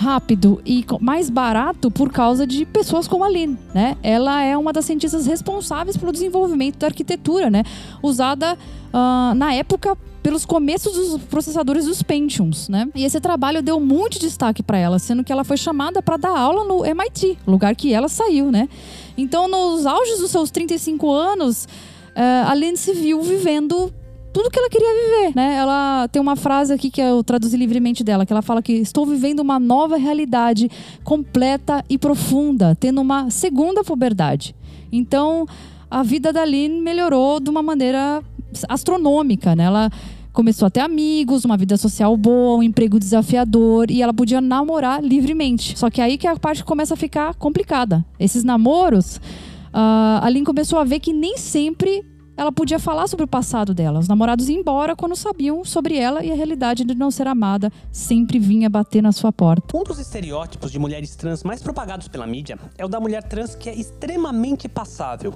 [0.00, 3.98] rápido e mais barato por causa de pessoas como a Lynn, né?
[4.02, 7.62] Ela é uma das cientistas responsáveis pelo desenvolvimento da arquitetura, né?
[8.02, 12.88] Usada uh, na época pelos começos dos processadores dos Pentiums, né?
[12.94, 16.30] E esse trabalho deu muito destaque para ela, sendo que ela foi chamada para dar
[16.30, 18.70] aula no MIT, lugar que ela saiu, né?
[19.18, 23.92] Então, nos auges dos seus 35 anos, uh, a Lynn se viu vivendo
[24.32, 25.56] tudo que ela queria viver, né?
[25.56, 29.04] Ela tem uma frase aqui que eu traduzi livremente dela, que ela fala que estou
[29.04, 30.70] vivendo uma nova realidade
[31.02, 34.54] completa e profunda, tendo uma segunda puberdade.
[34.92, 35.46] Então,
[35.90, 38.22] a vida da Lynn melhorou de uma maneira
[38.68, 39.64] astronômica, né?
[39.64, 39.90] Ela
[40.32, 45.02] começou a ter amigos, uma vida social boa, um emprego desafiador e ela podia namorar
[45.02, 45.78] livremente.
[45.78, 48.04] Só que aí que a parte começa a ficar complicada.
[48.18, 52.04] Esses namoros uh, a Lynn começou a ver que nem sempre
[52.40, 54.00] ela podia falar sobre o passado dela.
[54.00, 57.70] Os namorados iam embora quando sabiam sobre ela e a realidade de não ser amada
[57.92, 59.76] sempre vinha bater na sua porta.
[59.76, 63.54] Um dos estereótipos de mulheres trans mais propagados pela mídia é o da mulher trans
[63.54, 65.34] que é extremamente passável.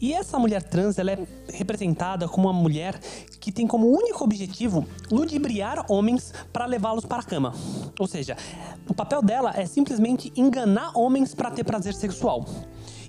[0.00, 2.98] E essa mulher trans ela é representada como uma mulher
[3.40, 7.54] que tem como único objetivo ludibriar homens para levá-los para a cama.
[7.96, 8.36] Ou seja,
[8.88, 12.44] o papel dela é simplesmente enganar homens para ter prazer sexual.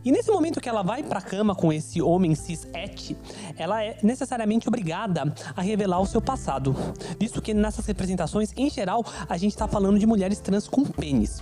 [0.06, 3.18] E nesse momento que ela vai pra cama com esse homem cis-et,
[3.58, 6.76] ela é necessariamente obrigada a revelar o seu passado.
[7.20, 11.42] Visto que nessas representações, em geral, a gente tá falando de mulheres trans com pênis.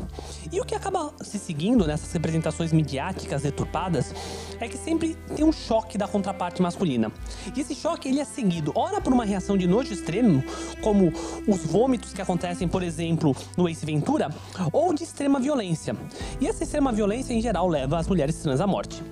[0.50, 4.16] E o que acaba se seguindo nessas representações midiáticas deturpadas
[4.62, 7.12] é que sempre tem um choque da contraparte masculina.
[7.54, 10.42] E esse choque ele é seguido, ora por uma reação de nojo extremo,
[10.82, 11.12] como
[11.46, 14.30] os vômitos que acontecem, por exemplo, no Ace Ventura,
[14.72, 15.98] ou de extrema violência.
[16.40, 19.04] E essa extrema violência, em geral, leva as mulheres trans à morte.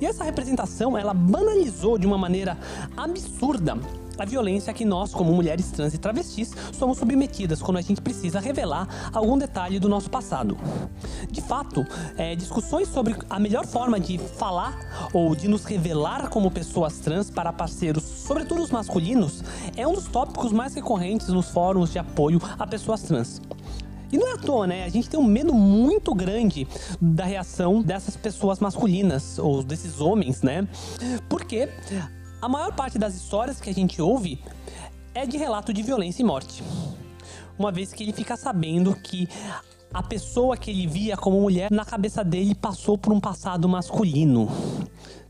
[0.00, 2.58] E essa representação, ela banalizou de uma maneira
[2.96, 3.78] absurda
[4.18, 8.40] a violência que nós, como mulheres trans e travestis, somos submetidas quando a gente precisa
[8.40, 10.56] revelar algum detalhe do nosso passado.
[11.30, 11.84] De fato,
[12.16, 17.30] é, discussões sobre a melhor forma de falar ou de nos revelar como pessoas trans
[17.30, 19.42] para parceiros, sobretudo os masculinos,
[19.76, 23.40] é um dos tópicos mais recorrentes nos fóruns de apoio a pessoas trans.
[24.12, 24.84] E não é à toa, né?
[24.84, 26.68] A gente tem um medo muito grande
[27.00, 30.68] da reação dessas pessoas masculinas, ou desses homens, né?
[31.30, 31.68] Porque
[32.40, 34.38] a maior parte das histórias que a gente ouve
[35.14, 36.62] é de relato de violência e morte.
[37.58, 39.28] Uma vez que ele fica sabendo que
[39.92, 44.48] a pessoa que ele via como mulher, na cabeça dele passou por um passado masculino.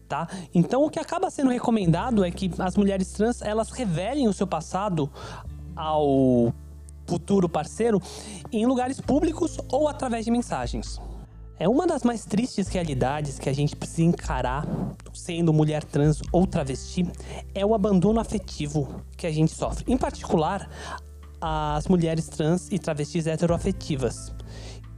[0.09, 0.29] Tá?
[0.55, 4.47] Então o que acaba sendo recomendado é que as mulheres trans elas revelem o seu
[4.47, 5.11] passado
[5.75, 6.53] ao
[7.07, 8.01] futuro parceiro
[8.51, 11.01] em lugares públicos ou através de mensagens.
[11.59, 14.67] É uma das mais tristes realidades que a gente precisa encarar,
[15.15, 17.07] sendo mulher trans ou travesti,
[17.55, 19.85] é o abandono afetivo que a gente sofre.
[19.87, 20.69] Em particular,
[21.41, 24.33] as mulheres trans e travestis heteroafetivas.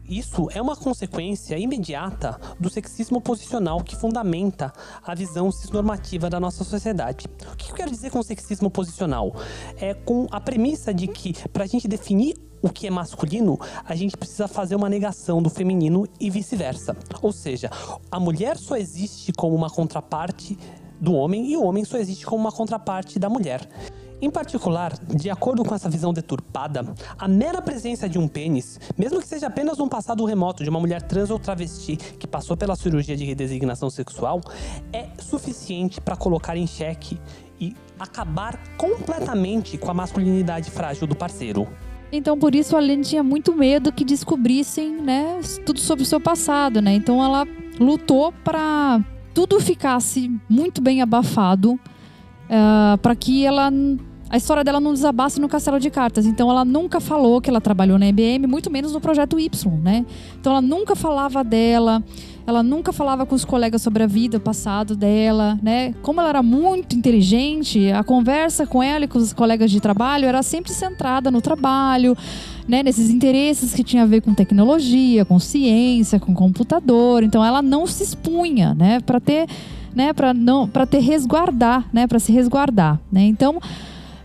[0.08, 4.70] Isso é uma consequência imediata do sexismo posicional que fundamenta
[5.02, 7.26] a visão cisnormativa da nossa sociedade.
[7.50, 9.34] O que eu quero dizer com sexismo posicional?
[9.76, 13.94] É com a premissa de que, para a gente definir o que é masculino, a
[13.94, 16.94] gente precisa fazer uma negação do feminino e vice-versa.
[17.22, 17.70] Ou seja,
[18.10, 20.58] a mulher só existe como uma contraparte
[21.00, 23.66] do homem e o homem só existe como uma contraparte da mulher.
[24.24, 29.20] Em particular, de acordo com essa visão deturpada, a mera presença de um pênis, mesmo
[29.20, 32.74] que seja apenas um passado remoto de uma mulher trans ou travesti que passou pela
[32.74, 34.40] cirurgia de redesignação sexual,
[34.94, 37.20] é suficiente para colocar em xeque
[37.60, 41.68] e acabar completamente com a masculinidade frágil do parceiro.
[42.10, 46.18] Então, por isso, a Lene tinha muito medo que descobrissem, né, tudo sobre o seu
[46.18, 46.94] passado, né?
[46.94, 47.46] Então, ela
[47.78, 49.02] lutou para
[49.34, 51.78] tudo ficasse muito bem abafado, uh,
[52.48, 53.70] eh, para que ela
[54.28, 56.26] a história dela não desabasse no castelo de cartas.
[56.26, 60.04] Então ela nunca falou que ela trabalhou na IBM, muito menos no projeto Y, né?
[60.40, 62.02] Então ela nunca falava dela,
[62.46, 65.94] ela nunca falava com os colegas sobre a vida, o passado dela, né?
[66.02, 70.26] Como ela era muito inteligente, a conversa com ela e com os colegas de trabalho
[70.26, 72.16] era sempre centrada no trabalho,
[72.66, 77.22] né, nesses interesses que tinha a ver com tecnologia, com ciência, com computador.
[77.22, 79.46] Então ela não se expunha, né, para ter,
[79.94, 83.22] né, para não, para ter resguardar, né, para se resguardar, né?
[83.22, 83.60] Então,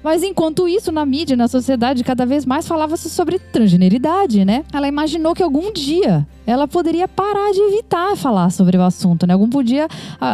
[0.03, 4.63] mas enquanto isso, na mídia, na sociedade, cada vez mais falava-se sobre transgeneridade, né?
[4.73, 9.33] Ela imaginou que algum dia ela poderia parar de evitar falar sobre o assunto, né?
[9.33, 9.87] Algum dia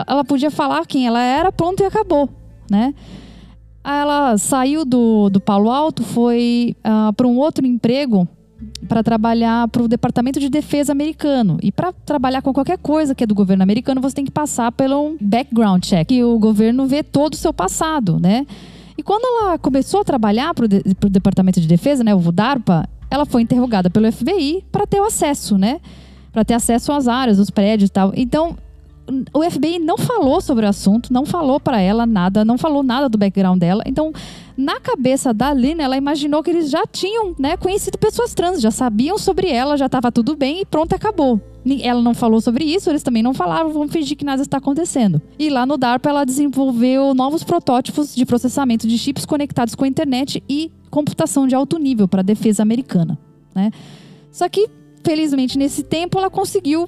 [0.08, 2.30] ela podia falar quem ela era, pronto e acabou,
[2.70, 2.94] né?
[3.84, 8.28] Ela saiu do, do Palo Alto, foi uh, ah, para um outro emprego
[8.88, 11.58] para trabalhar para o Departamento de Defesa americano.
[11.62, 14.72] E para trabalhar com qualquer coisa que é do governo americano, você tem que passar
[14.72, 18.46] pelo background check, que o governo vê todo o seu passado, né?
[18.98, 22.88] E quando ela começou a trabalhar para o de, Departamento de Defesa, né, o VUDARPA,
[23.10, 25.80] ela foi interrogada pelo FBI para ter o acesso, né?
[26.32, 28.12] Para ter acesso às áreas, os prédios e tal.
[28.16, 28.58] Então,
[29.34, 33.08] o FBI não falou sobre o assunto, não falou para ela nada, não falou nada
[33.08, 33.84] do background dela.
[33.86, 34.12] Então,
[34.58, 38.72] na cabeça da Lina, ela imaginou que eles já tinham né, conhecido pessoas trans, já
[38.72, 41.40] sabiam sobre ela, já estava tudo bem e pronto, acabou.
[41.82, 45.22] Ela não falou sobre isso, eles também não falavam, vamos fingir que nada está acontecendo.
[45.40, 49.88] E lá no DARPA ela desenvolveu novos protótipos de processamento de chips conectados com a
[49.88, 53.18] internet e computação de alto nível para a defesa americana.
[53.54, 53.72] Né?
[54.32, 54.70] Só que,
[55.04, 56.88] felizmente, nesse tempo ela conseguiu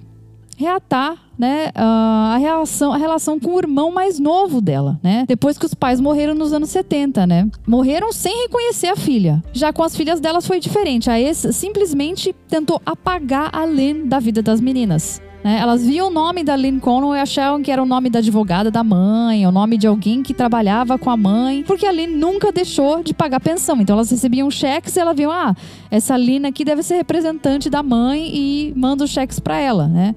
[0.58, 5.24] reatar né, a, relação, a relação com o irmão mais novo dela, né?
[5.28, 7.48] Depois que os pais morreram nos anos 70, né?
[7.66, 9.44] Morreram sem reconhecer a filha.
[9.54, 11.12] Já com as filhas delas foi diferente.
[11.12, 15.22] A ex simplesmente tentou apagar a Lynn da vida das meninas.
[15.44, 15.60] Né?
[15.62, 18.72] Elas viam o nome da Lynn Conwell e achavam que era o nome da advogada
[18.72, 22.52] da mãe, o nome de alguém que trabalhava com a mãe, porque a Lynn nunca
[22.52, 23.80] deixou de pagar pensão.
[23.80, 25.56] Então elas recebiam cheques e ela viu, ah,
[25.92, 30.16] essa Lynn aqui deve ser representante da mãe e manda os cheques para ela, né?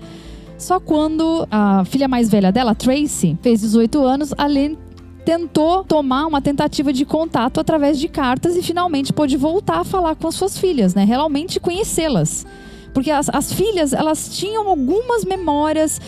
[0.61, 4.77] Só quando a filha mais velha dela, Tracy, fez 18 anos, a Lynn
[5.25, 10.17] tentou tomar uma tentativa de contato através de cartas e finalmente pôde voltar a falar
[10.17, 11.03] com as suas filhas, né?
[11.05, 12.47] Realmente conhecê-las.
[12.93, 15.99] Porque as, as filhas, elas tinham algumas memórias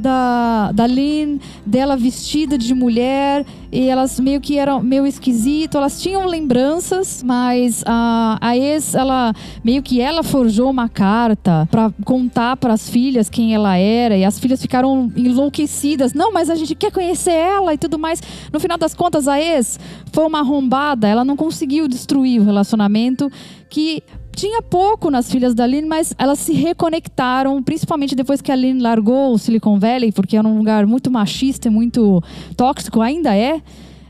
[0.00, 6.00] da, da Lynn, dela vestida de mulher, e elas meio que eram meio esquisito, elas
[6.00, 9.32] tinham lembranças, mas a, a ex, ela
[9.62, 14.24] meio que ela forjou uma carta para contar para as filhas quem ela era, e
[14.24, 16.14] as filhas ficaram enlouquecidas.
[16.14, 18.20] Não, mas a gente quer conhecer ela e tudo mais.
[18.52, 19.78] No final das contas, a ex
[20.12, 23.30] foi uma arrombada, ela não conseguiu destruir o relacionamento
[23.68, 24.02] que
[24.34, 28.80] tinha pouco nas filhas da Lynn, mas elas se reconectaram, principalmente depois que a Lynn
[28.80, 32.22] largou o Silicon Valley, porque era um lugar muito machista e muito
[32.56, 33.60] tóxico, ainda é.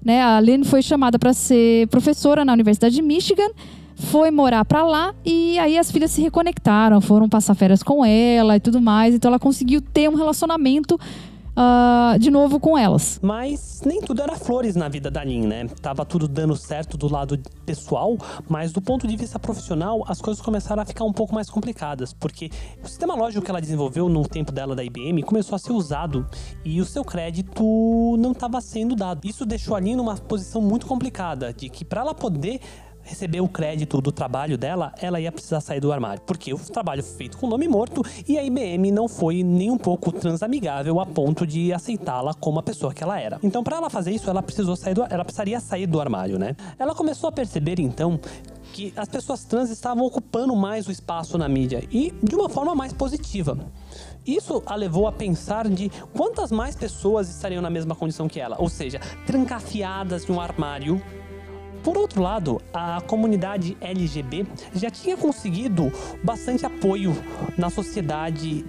[0.04, 0.22] Né?
[0.22, 3.48] A Lynn foi chamada para ser professora na Universidade de Michigan,
[3.94, 8.56] foi morar para lá e aí as filhas se reconectaram, foram passar férias com ela
[8.56, 9.14] e tudo mais.
[9.14, 10.98] Então ela conseguiu ter um relacionamento
[11.56, 13.18] uh, de novo com elas.
[13.22, 15.66] Mas nem tudo era flores na vida da Lin, né?
[15.80, 18.16] Tava tudo dando certo do lado pessoal,
[18.48, 22.12] mas do ponto de vista profissional, as coisas começaram a ficar um pouco mais complicadas,
[22.12, 22.50] porque
[22.82, 26.26] o sistema lógico que ela desenvolveu no tempo dela da IBM começou a ser usado
[26.64, 29.26] e o seu crédito não estava sendo dado.
[29.26, 32.60] Isso deixou a Lin numa posição muito complicada, de que para ela poder
[33.02, 36.22] receber o crédito do trabalho dela, ela ia precisar sair do armário.
[36.26, 39.78] Porque o trabalho foi feito com nome morto e a IBM não foi nem um
[39.78, 43.38] pouco transamigável a ponto de aceitá-la como a pessoa que ela era.
[43.42, 46.56] Então, para ela fazer isso, ela precisou sair do, ela precisaria sair do armário, né?
[46.78, 48.18] Ela começou a perceber então
[48.72, 52.74] que as pessoas trans estavam ocupando mais o espaço na mídia e de uma forma
[52.74, 53.58] mais positiva.
[54.26, 58.56] Isso a levou a pensar de quantas mais pessoas estariam na mesma condição que ela,
[58.58, 61.02] ou seja, trancafiadas em um armário
[61.82, 67.16] por outro lado, a comunidade LGB já tinha conseguido bastante apoio
[67.56, 68.64] na sociedade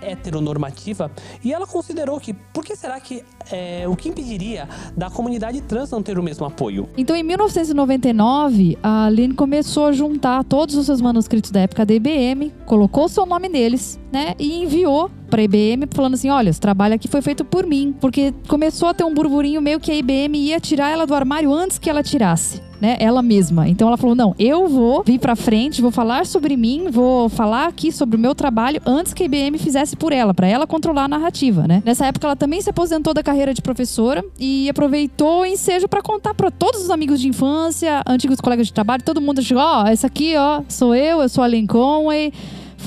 [0.00, 1.10] heteronormativa
[1.44, 5.90] e ela considerou que por que será que é, o que impediria da comunidade trans
[5.90, 6.88] não ter o mesmo apoio?
[6.96, 11.94] Então, em 1999, a Lynn começou a juntar todos os seus manuscritos da época da
[11.94, 16.60] IBM, colocou seu nome neles, né, e enviou para a IBM falando assim: olha, esse
[16.60, 19.94] trabalho aqui foi feito por mim, porque começou a ter um burburinho meio que a
[19.94, 23.68] IBM ia tirar ela do armário antes que ela tirasse né, ela mesma.
[23.68, 27.66] Então ela falou: "Não, eu vou vir para frente, vou falar sobre mim, vou falar
[27.66, 31.04] aqui sobre o meu trabalho antes que a IBM fizesse por ela, para ela controlar
[31.04, 31.82] a narrativa, né?".
[31.84, 36.02] Nessa época ela também se aposentou da carreira de professora e aproveitou o ensejo para
[36.02, 39.84] contar para todos os amigos de infância, antigos colegas de trabalho, todo mundo chegou: "Ó,
[39.84, 42.32] oh, essa aqui, ó, sou eu, eu sou a Lincoln Conway"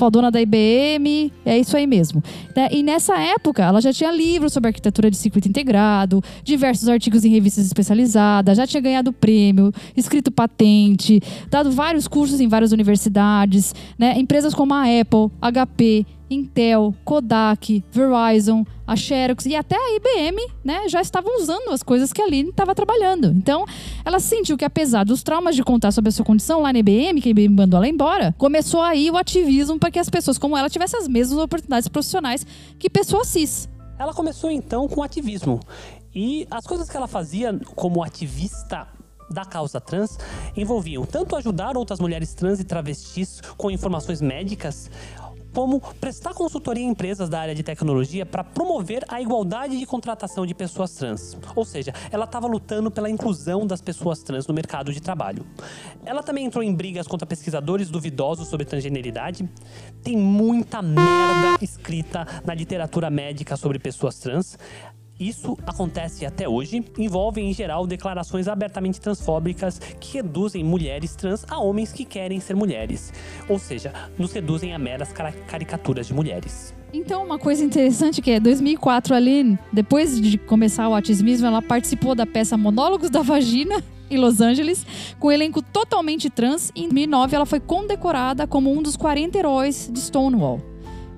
[0.00, 2.24] fodona da IBM, é isso aí mesmo.
[2.56, 2.68] Né?
[2.72, 7.28] E nessa época, ela já tinha livros sobre arquitetura de circuito integrado, diversos artigos em
[7.28, 11.20] revistas especializadas, já tinha ganhado prêmio, escrito patente,
[11.50, 14.18] dado vários cursos em várias universidades, né?
[14.18, 20.88] Empresas como a Apple, HP, Intel, Kodak, Verizon, a Xerox e até a IBM, né,
[20.88, 23.32] já estavam usando as coisas que a Aline estava trabalhando.
[23.36, 23.64] Então,
[24.04, 27.20] ela sentiu que apesar dos traumas de contar sobre a sua condição lá na IBM,
[27.20, 30.56] que a IBM mandou ela embora, começou aí o ativismo para que as pessoas como
[30.56, 32.46] ela tivessem as mesmas oportunidades profissionais
[32.78, 33.68] que pessoas cis.
[33.98, 35.60] Ela começou então com ativismo.
[36.14, 38.88] E as coisas que ela fazia como ativista
[39.30, 40.18] da causa trans
[40.56, 44.90] envolviam tanto ajudar outras mulheres trans e travestis com informações médicas,
[45.52, 50.46] como prestar consultoria em empresas da área de tecnologia para promover a igualdade de contratação
[50.46, 51.36] de pessoas trans.
[51.54, 55.44] Ou seja, ela estava lutando pela inclusão das pessoas trans no mercado de trabalho.
[56.04, 59.48] Ela também entrou em brigas contra pesquisadores duvidosos sobre transgeneridade.
[60.02, 64.58] Tem muita merda escrita na literatura médica sobre pessoas trans.
[65.20, 71.58] Isso acontece até hoje, envolve em geral declarações abertamente transfóbicas que reduzem mulheres trans a
[71.58, 73.12] homens que querem ser mulheres,
[73.46, 75.12] ou seja, nos reduzem a meras
[75.46, 76.74] caricaturas de mulheres.
[76.90, 82.14] Então, uma coisa interessante que é 2004 ali, depois de começar o autismismo, ela participou
[82.14, 84.86] da peça Monólogos da Vagina em Los Angeles,
[85.18, 86.72] com um elenco totalmente trans.
[86.74, 90.60] Em 2009, ela foi condecorada como um dos 40 heróis de Stonewall.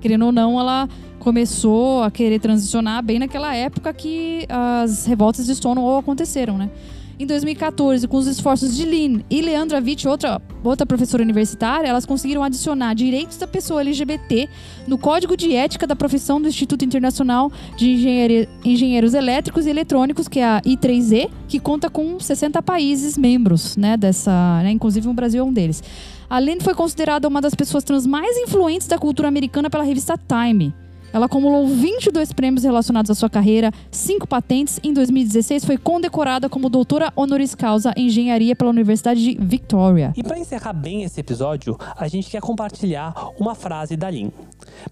[0.01, 0.89] Querendo ou não, ela
[1.23, 6.69] começou a querer transicionar bem naquela época que as revoltas de Stonewall aconteceram, né?
[7.17, 12.05] Em 2014, com os esforços de Lynn e Leandra Witt, outra, outra professora universitária, elas
[12.05, 14.49] conseguiram adicionar direitos da pessoa LGBT
[14.89, 20.41] no Código de Ética da Profissão do Instituto Internacional de Engenheiros Elétricos e Eletrônicos, que
[20.41, 25.45] é a I3E, que conta com 60 países membros, né, dessa, né, inclusive o Brasil
[25.45, 25.85] é um deles.
[26.29, 30.19] A Lynn foi considerada uma das pessoas trans mais influentes da cultura americana pela revista
[30.19, 30.75] Time.
[31.13, 34.81] Ela acumulou 22 prêmios relacionados à sua carreira, 5 patentes.
[34.83, 40.13] Em 2016, foi condecorada como doutora honoris causa em engenharia pela Universidade de Victoria.
[40.17, 44.33] E para encerrar bem esse episódio, a gente quer compartilhar uma frase da Lin.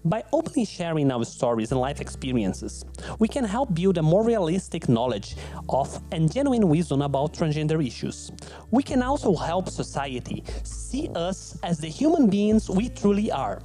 [0.03, 2.85] By openly sharing our stories and life experiences,
[3.19, 5.35] we can help build a more realistic knowledge
[5.67, 8.31] of and genuine wisdom about transgender issues.
[8.71, 13.59] We can also help society see us as the human beings we truly are.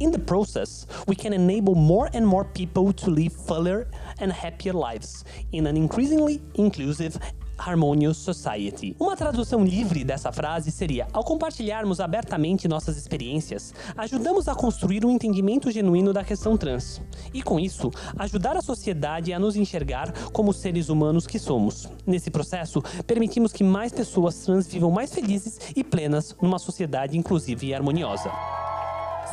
[0.00, 3.88] In the process, we can enable more and more people to live fuller
[4.20, 7.18] and happier lives in an increasingly inclusive
[7.58, 8.94] Harmonious Society.
[9.00, 15.10] Uma tradução livre dessa frase seria: ao compartilharmos abertamente nossas experiências, ajudamos a construir um
[15.10, 17.02] entendimento genuíno da questão trans.
[17.34, 21.88] E com isso, ajudar a sociedade a nos enxergar como seres humanos que somos.
[22.06, 27.64] Nesse processo, permitimos que mais pessoas trans vivam mais felizes e plenas numa sociedade inclusiva
[27.64, 28.30] e harmoniosa.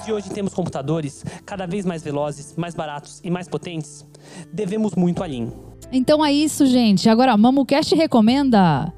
[0.04, 4.06] Se hoje temos computadores cada vez mais velozes, mais baratos e mais potentes,
[4.52, 5.50] devemos muito a Lean.
[5.92, 7.10] Então é isso, gente.
[7.10, 8.94] Agora, MamuCast recomenda.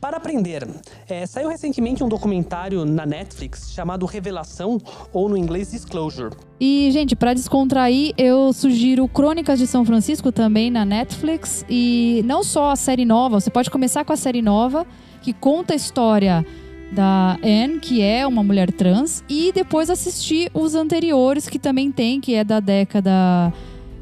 [0.00, 0.66] Para aprender,
[1.10, 4.78] é, saiu recentemente um documentário na Netflix chamado Revelação,
[5.12, 6.34] ou no inglês Disclosure.
[6.58, 11.66] E, gente, para descontrair, eu sugiro Crônicas de São Francisco também na Netflix.
[11.68, 14.86] E não só a série nova, você pode começar com a série nova,
[15.20, 16.46] que conta a história
[16.92, 22.20] da Anne, que é uma mulher trans, e depois assistir os anteriores, que também tem,
[22.20, 23.52] que é da década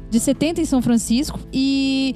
[0.09, 1.39] de 70 em São Francisco.
[1.53, 2.15] E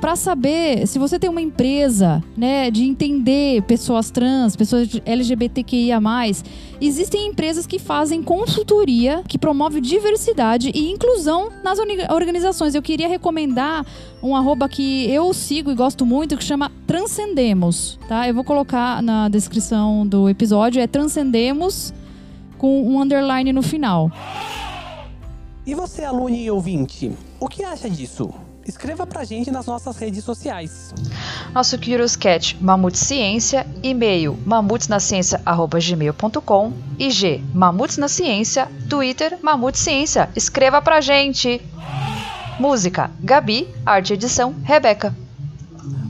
[0.00, 6.00] para saber se você tem uma empresa, né, de entender pessoas trans, pessoas LGBTQIA+,
[6.80, 11.78] existem empresas que fazem consultoria, que promove diversidade e inclusão nas
[12.10, 12.74] organizações.
[12.74, 13.84] Eu queria recomendar
[14.22, 18.26] um arroba que eu sigo e gosto muito, que chama Transcendemos, tá?
[18.26, 21.92] Eu vou colocar na descrição do episódio, é Transcendemos
[22.56, 24.10] com um underline no final.
[25.66, 28.32] E você, aluno e ouvinte, o que acha disso?
[28.66, 30.94] Escreva pra gente nas nossas redes sociais.
[31.52, 40.28] Nosso Curious Cat Mamute Ciência, e-mail mamutesnaciência.gmail.com, IG Mamutes na Ciência, Twitter Mamute Ciência.
[40.36, 41.60] Escreva pra gente!
[42.58, 45.16] Música Gabi, arte edição Rebeca.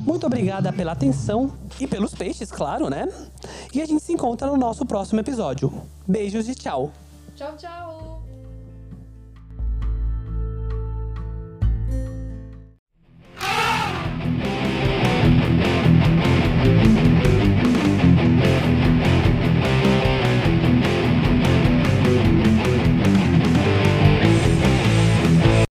[0.05, 3.09] Muito obrigada pela atenção e pelos peixes, claro, né?
[3.73, 5.73] E a gente se encontra no nosso próximo episódio.
[6.07, 6.91] Beijos e tchau.
[7.37, 8.00] Tchau, tchau.